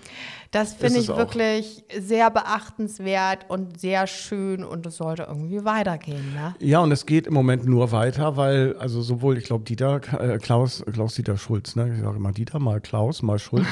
[0.51, 1.17] das finde ich auch.
[1.17, 6.55] wirklich sehr beachtenswert und sehr schön und es sollte irgendwie weitergehen, ne?
[6.59, 10.39] Ja, und es geht im Moment nur weiter, weil, also sowohl, ich glaube, Dieter, äh,
[10.39, 11.93] Klaus, Klaus-Dieter Schulz, ne?
[11.93, 13.67] Ich sage immer Dieter, mal Klaus, mal Schulz.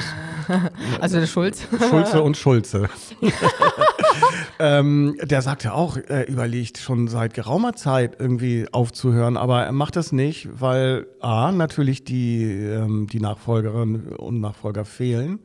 [1.00, 1.66] Also der Schulz.
[1.90, 2.88] Schulze und Schulze.
[4.58, 9.72] ähm, der sagt ja auch, er überlegt schon seit geraumer Zeit irgendwie aufzuhören, aber er
[9.72, 15.40] macht das nicht, weil A, natürlich die, ähm, die Nachfolgerinnen und Nachfolger fehlen,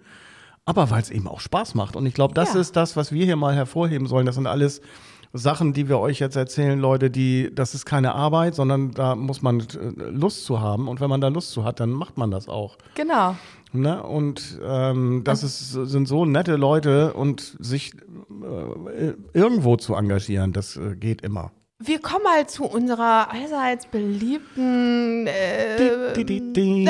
[0.65, 1.95] aber weil es eben auch Spaß macht.
[1.95, 2.59] Und ich glaube, das Ja.
[2.61, 4.26] ist das, was wir hier mal hervorheben sollen.
[4.26, 4.82] Das sind alles
[5.34, 9.42] Sachen, die wir euch jetzt erzählen, Leute, die, das ist keine Arbeit, sondern da muss
[9.42, 10.88] man äh, Lust zu haben.
[10.88, 12.78] Und wenn man da Lust zu hat, dann macht man das auch.
[12.94, 13.36] Genau.
[13.72, 14.04] Ne?
[14.04, 20.78] Und ähm, das ist, sind so nette Leute und sich äh, irgendwo zu engagieren, das
[20.78, 21.52] äh, geht immer.
[21.86, 26.88] Wir kommen mal zu unserer allseits beliebten äh, Di, di, di.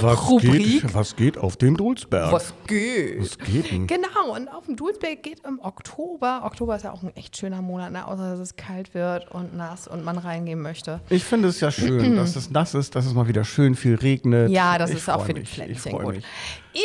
[0.00, 0.52] Was Rubrik.
[0.82, 2.32] geht, was geht auf dem Dulsberg?
[2.32, 3.20] Was geht?
[3.20, 3.86] Was geht denn?
[3.86, 6.40] Genau, und auf dem Dulsberg geht im Oktober.
[6.44, 8.06] Oktober ist ja auch ein echt schöner Monat, ne?
[8.06, 11.00] außer dass es kalt wird und nass und man reingehen möchte.
[11.10, 13.96] Ich finde es ja schön, dass es nass ist, dass es mal wieder schön viel
[13.96, 14.48] regnet.
[14.50, 16.14] Ja, das Ich ist auch für die freu gut.
[16.16, 16.24] mich.
[16.72, 16.80] Im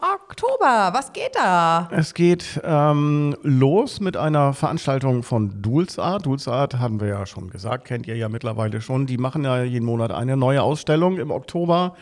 [0.00, 1.88] Oktober, was geht da?
[1.90, 6.24] Es geht ähm, los mit einer Veranstaltung von Dulsart.
[6.24, 9.06] Dulsart haben wir ja schon gesagt, kennt ihr ja mittlerweile schon.
[9.06, 11.94] Die machen ja jeden Monat eine neue Ausstellung im Oktober.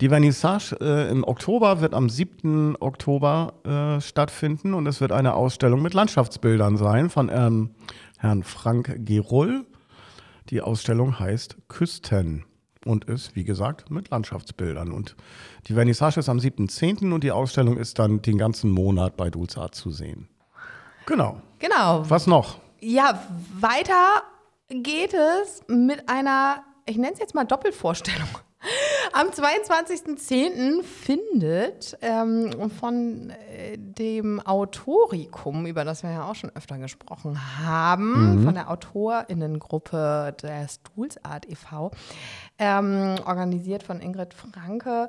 [0.00, 2.76] Die Vernissage äh, im Oktober wird am 7.
[2.80, 7.70] Oktober äh, stattfinden und es wird eine Ausstellung mit Landschaftsbildern sein von ähm,
[8.18, 9.64] Herrn Frank Geroll.
[10.50, 12.44] Die Ausstellung heißt Küsten
[12.84, 14.92] und ist, wie gesagt, mit Landschaftsbildern.
[14.92, 15.16] Und
[15.66, 17.12] die Vernissage ist am 7.10.
[17.12, 20.28] und die Ausstellung ist dann den ganzen Monat bei Dulzart zu sehen.
[21.06, 21.40] Genau.
[21.58, 22.08] Genau.
[22.08, 22.58] Was noch?
[22.80, 23.22] Ja,
[23.58, 24.22] weiter
[24.68, 28.28] geht es mit einer, ich nenne es jetzt mal Doppelvorstellung.
[29.12, 30.82] Am 22.10.
[30.82, 38.42] findet ähm, von äh, dem Autorikum, über das wir ja auch schon öfter gesprochen haben,
[38.44, 41.90] von der AutorInnengruppe der Stuhlsart e.V.,
[42.58, 45.08] ähm, organisiert von Ingrid Franke,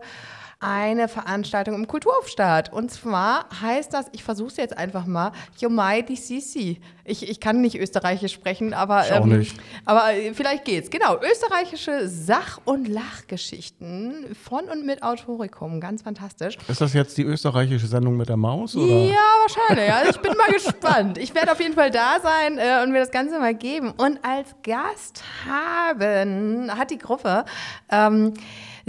[0.62, 2.72] eine Veranstaltung im Kulturhof statt.
[2.74, 6.82] Und zwar heißt das, ich versuche es jetzt einfach mal, Yomai di Sisi.
[7.06, 9.56] Ich, ich kann nicht österreichisch sprechen, aber, Ich auch nicht.
[9.86, 10.90] aber äh, vielleicht geht's.
[10.90, 15.80] Genau, österreichische Sach- und Lachgeschichten von und mit Autorikum.
[15.80, 16.58] Ganz fantastisch.
[16.68, 18.76] Ist das jetzt die österreichische Sendung mit der Maus?
[18.76, 19.06] Oder?
[19.06, 19.94] Ja, wahrscheinlich.
[19.94, 21.18] Also ich bin mal gespannt.
[21.18, 23.94] Ich werde auf jeden Fall da sein äh, und mir das Ganze mal geben.
[23.96, 27.46] Und als Gast haben, hat die Gruppe
[27.90, 28.34] ähm,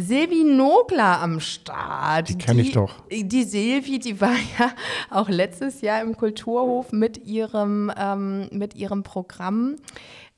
[0.00, 2.28] Silvi Nogler am Start.
[2.28, 2.94] Die kenn ich doch.
[3.10, 4.72] Die Silvi, die war ja
[5.10, 9.76] auch letztes Jahr im Kulturhof mit ihrem, ähm, mit ihrem Programm.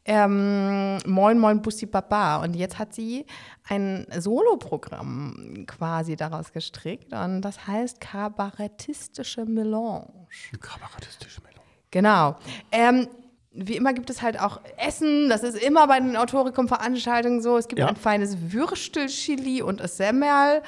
[0.05, 2.43] Ähm, Moin Moin Bussi Baba.
[2.43, 3.25] Und jetzt hat sie
[3.69, 7.13] ein Soloprogramm quasi daraus gestrickt.
[7.13, 10.27] Und das heißt Kabarettistische Melange.
[10.61, 11.63] Kabarettistische Meldung.
[11.91, 12.37] Genau.
[12.73, 13.07] Ähm,
[13.55, 15.29] wie immer gibt es halt auch Essen.
[15.29, 17.59] Das ist immer bei den Autorikum-Veranstaltungen so.
[17.59, 17.87] Es gibt Ja.
[17.89, 20.63] ein feines Würstelchili und Semmel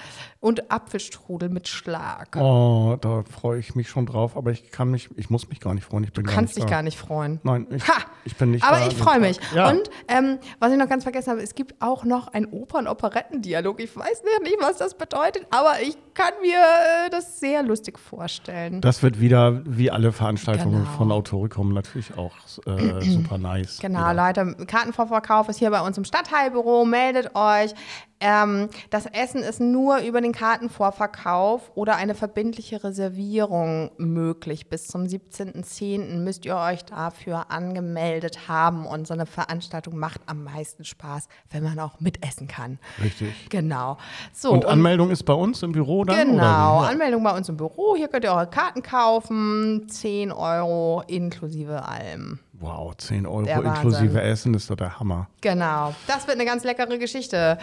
[0.45, 2.36] und Apfelstrudel mit Schlag.
[2.36, 5.72] Oh, da freue ich mich schon drauf, aber ich kann mich, ich muss mich gar
[5.72, 6.05] nicht freuen.
[6.05, 7.40] Ich bin du gar kannst nicht dich gar nicht freuen.
[7.45, 8.03] Nein, ich, Ha!
[8.26, 9.40] ich bin nicht Aber ich freue mich.
[9.55, 9.70] Ja.
[9.70, 13.80] Und ähm, was ich noch ganz vergessen habe, es gibt auch noch einen Opern-Operettendialog.
[13.80, 16.59] Ich weiß nicht, was das bedeutet, aber ich kann mir
[17.07, 18.82] äh, das sehr lustig vorstellen.
[18.82, 20.97] Das wird wieder, wie alle Veranstaltungen Genau.
[20.99, 22.34] von Autoricum, natürlich auch
[22.66, 23.78] äh, super nice.
[23.80, 24.14] Genau, wieder.
[24.26, 26.84] Leute, Kartenvorverkauf ist hier bei uns im Stadtteilbüro.
[26.84, 27.74] Meldet euch.
[28.20, 34.68] Ähm, das Essen ist nur über den Kartenvorverkauf oder eine verbindliche Reservierung möglich.
[34.68, 36.18] Bis zum 17.10.
[36.18, 38.86] müsst ihr euch dafür angemeldet haben.
[38.86, 42.78] Und so eine Veranstaltung macht am meisten Spaß, wenn man auch mitessen kann.
[43.02, 43.50] Richtig.
[43.50, 43.98] Genau.
[44.32, 46.30] So, Und Anmeldung ist bei uns im Büro dann?
[46.32, 46.78] Genau?
[46.80, 47.96] Anmeldung bei uns im Büro.
[47.96, 49.86] Hier könnt ihr eure Karten kaufen.
[49.88, 52.38] 10 Euro inklusive allem.
[52.64, 54.20] Wow, 10 Euro inklusive.
[54.22, 55.28] Essen ist doch der Hammer.
[55.42, 57.58] Genau, das wird eine ganz leckere Geschichte.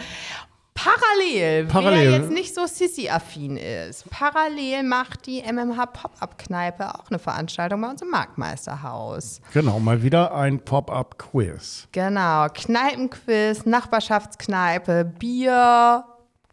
[0.74, 2.10] Parallel, Parallel.
[2.12, 7.88] wer jetzt nicht so Sissi-affin ist, parallel macht die MMH Pop-Up-Kneipe auch eine Veranstaltung bei
[7.90, 9.42] uns im Marktmeisterhaus.
[9.52, 11.88] Genau, mal wieder ein Pop-up-Quiz.
[11.92, 16.04] Genau, Kneipenquiz, Nachbarschaftskneipe, Bier,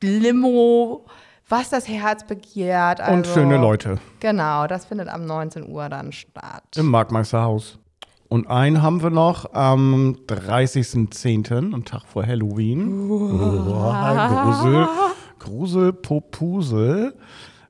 [0.02, 1.06] Limo,
[1.48, 3.00] was das Herz begehrt.
[3.00, 6.64] Und also- schöne Leute Genau, das findet am 19 Uhr dann statt.
[6.76, 7.80] im Marktmeisterhaus.
[8.30, 13.10] Und einen haben wir noch am 30.10., am Tag vor Halloween.
[13.10, 13.58] Oh,
[14.30, 14.88] Grusel,
[15.40, 17.16] Grusel, Popusel.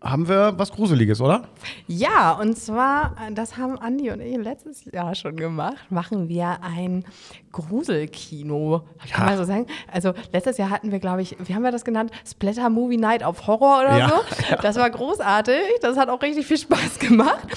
[0.01, 1.43] Haben wir was Gruseliges, oder?
[1.87, 6.59] Ja, und zwar, äh, das haben Andi und ich letztes Jahr schon gemacht, machen wir
[6.61, 7.03] ein
[7.51, 8.83] Gruselkino.
[9.11, 9.25] Kann Ja.
[9.25, 9.65] man so sagen?
[9.91, 12.11] Also letztes Jahr hatten wir, glaube ich, wie haben wir das genannt?
[12.25, 14.09] Splatter Movie Night auf Horror oder Ja.
[14.09, 14.55] so.
[14.61, 15.59] Das war großartig.
[15.81, 17.47] Das hat auch richtig viel Spaß gemacht.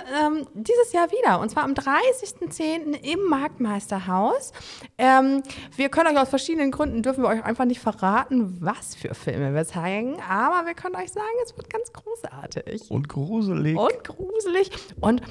[0.40, 1.40] ähm, dieses Jahr wieder.
[1.40, 2.94] Und zwar am 30.10.
[3.02, 4.52] im Marktmeisterhaus.
[4.98, 5.42] Ähm,
[5.76, 9.54] wir können euch aus verschiedenen Gründen, dürfen wir euch einfach nicht verraten, was für Filme
[9.54, 10.16] wir zeigen.
[10.30, 12.90] Aber wir können euch sagen, es wird ganz großartig.
[12.90, 13.76] Und gruselig.
[13.76, 14.70] Und gruselig.
[15.00, 15.22] Und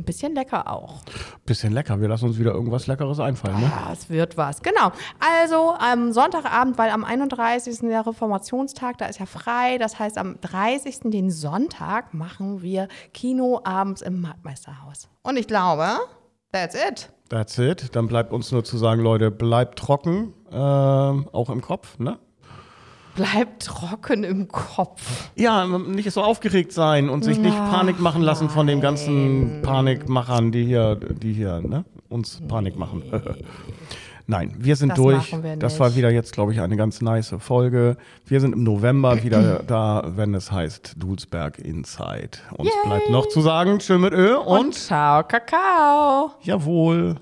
[0.00, 1.02] ein bisschen lecker auch.
[1.44, 2.00] Bisschen lecker.
[2.00, 3.72] Wir lassen uns wieder irgendwas Leckeres einfallen, ne?
[3.72, 4.62] Ah, es wird was.
[4.62, 4.92] Genau.
[5.18, 7.80] Also am Sonntagabend, weil am 31.
[7.80, 9.78] der Reformationstag, da ist ja frei.
[9.78, 11.10] Das heißt, am 30.
[11.10, 15.08] den Sonntag machen wir Kino abends im Marktmeisterhaus.
[15.22, 15.86] Und ich glaube,
[16.52, 17.10] that's it.
[17.28, 17.94] That's it.
[17.94, 22.18] Dann bleibt uns nur zu sagen, Leute, bleibt trocken, ähm, auch im Kopf, ne?
[23.16, 25.30] Bleibt trocken im Kopf.
[25.34, 30.52] Ja, nicht so aufgeregt sein und sich nicht Panik machen lassen von den ganzen Panikmachern,
[30.52, 33.02] die hier, die hier ne, uns Panik machen.
[34.26, 35.32] Nein, wir sind Das durch.
[35.42, 37.96] wir das war wieder jetzt, glaube ich, eine ganz nice Folge.
[38.26, 42.38] Wir sind im November wieder da, wenn es heißt Dulsberg Inside.
[42.56, 46.30] Uns bleibt noch zu sagen, schön mit Ö und, Und ciao, Kakao.
[46.42, 47.16] jawohl.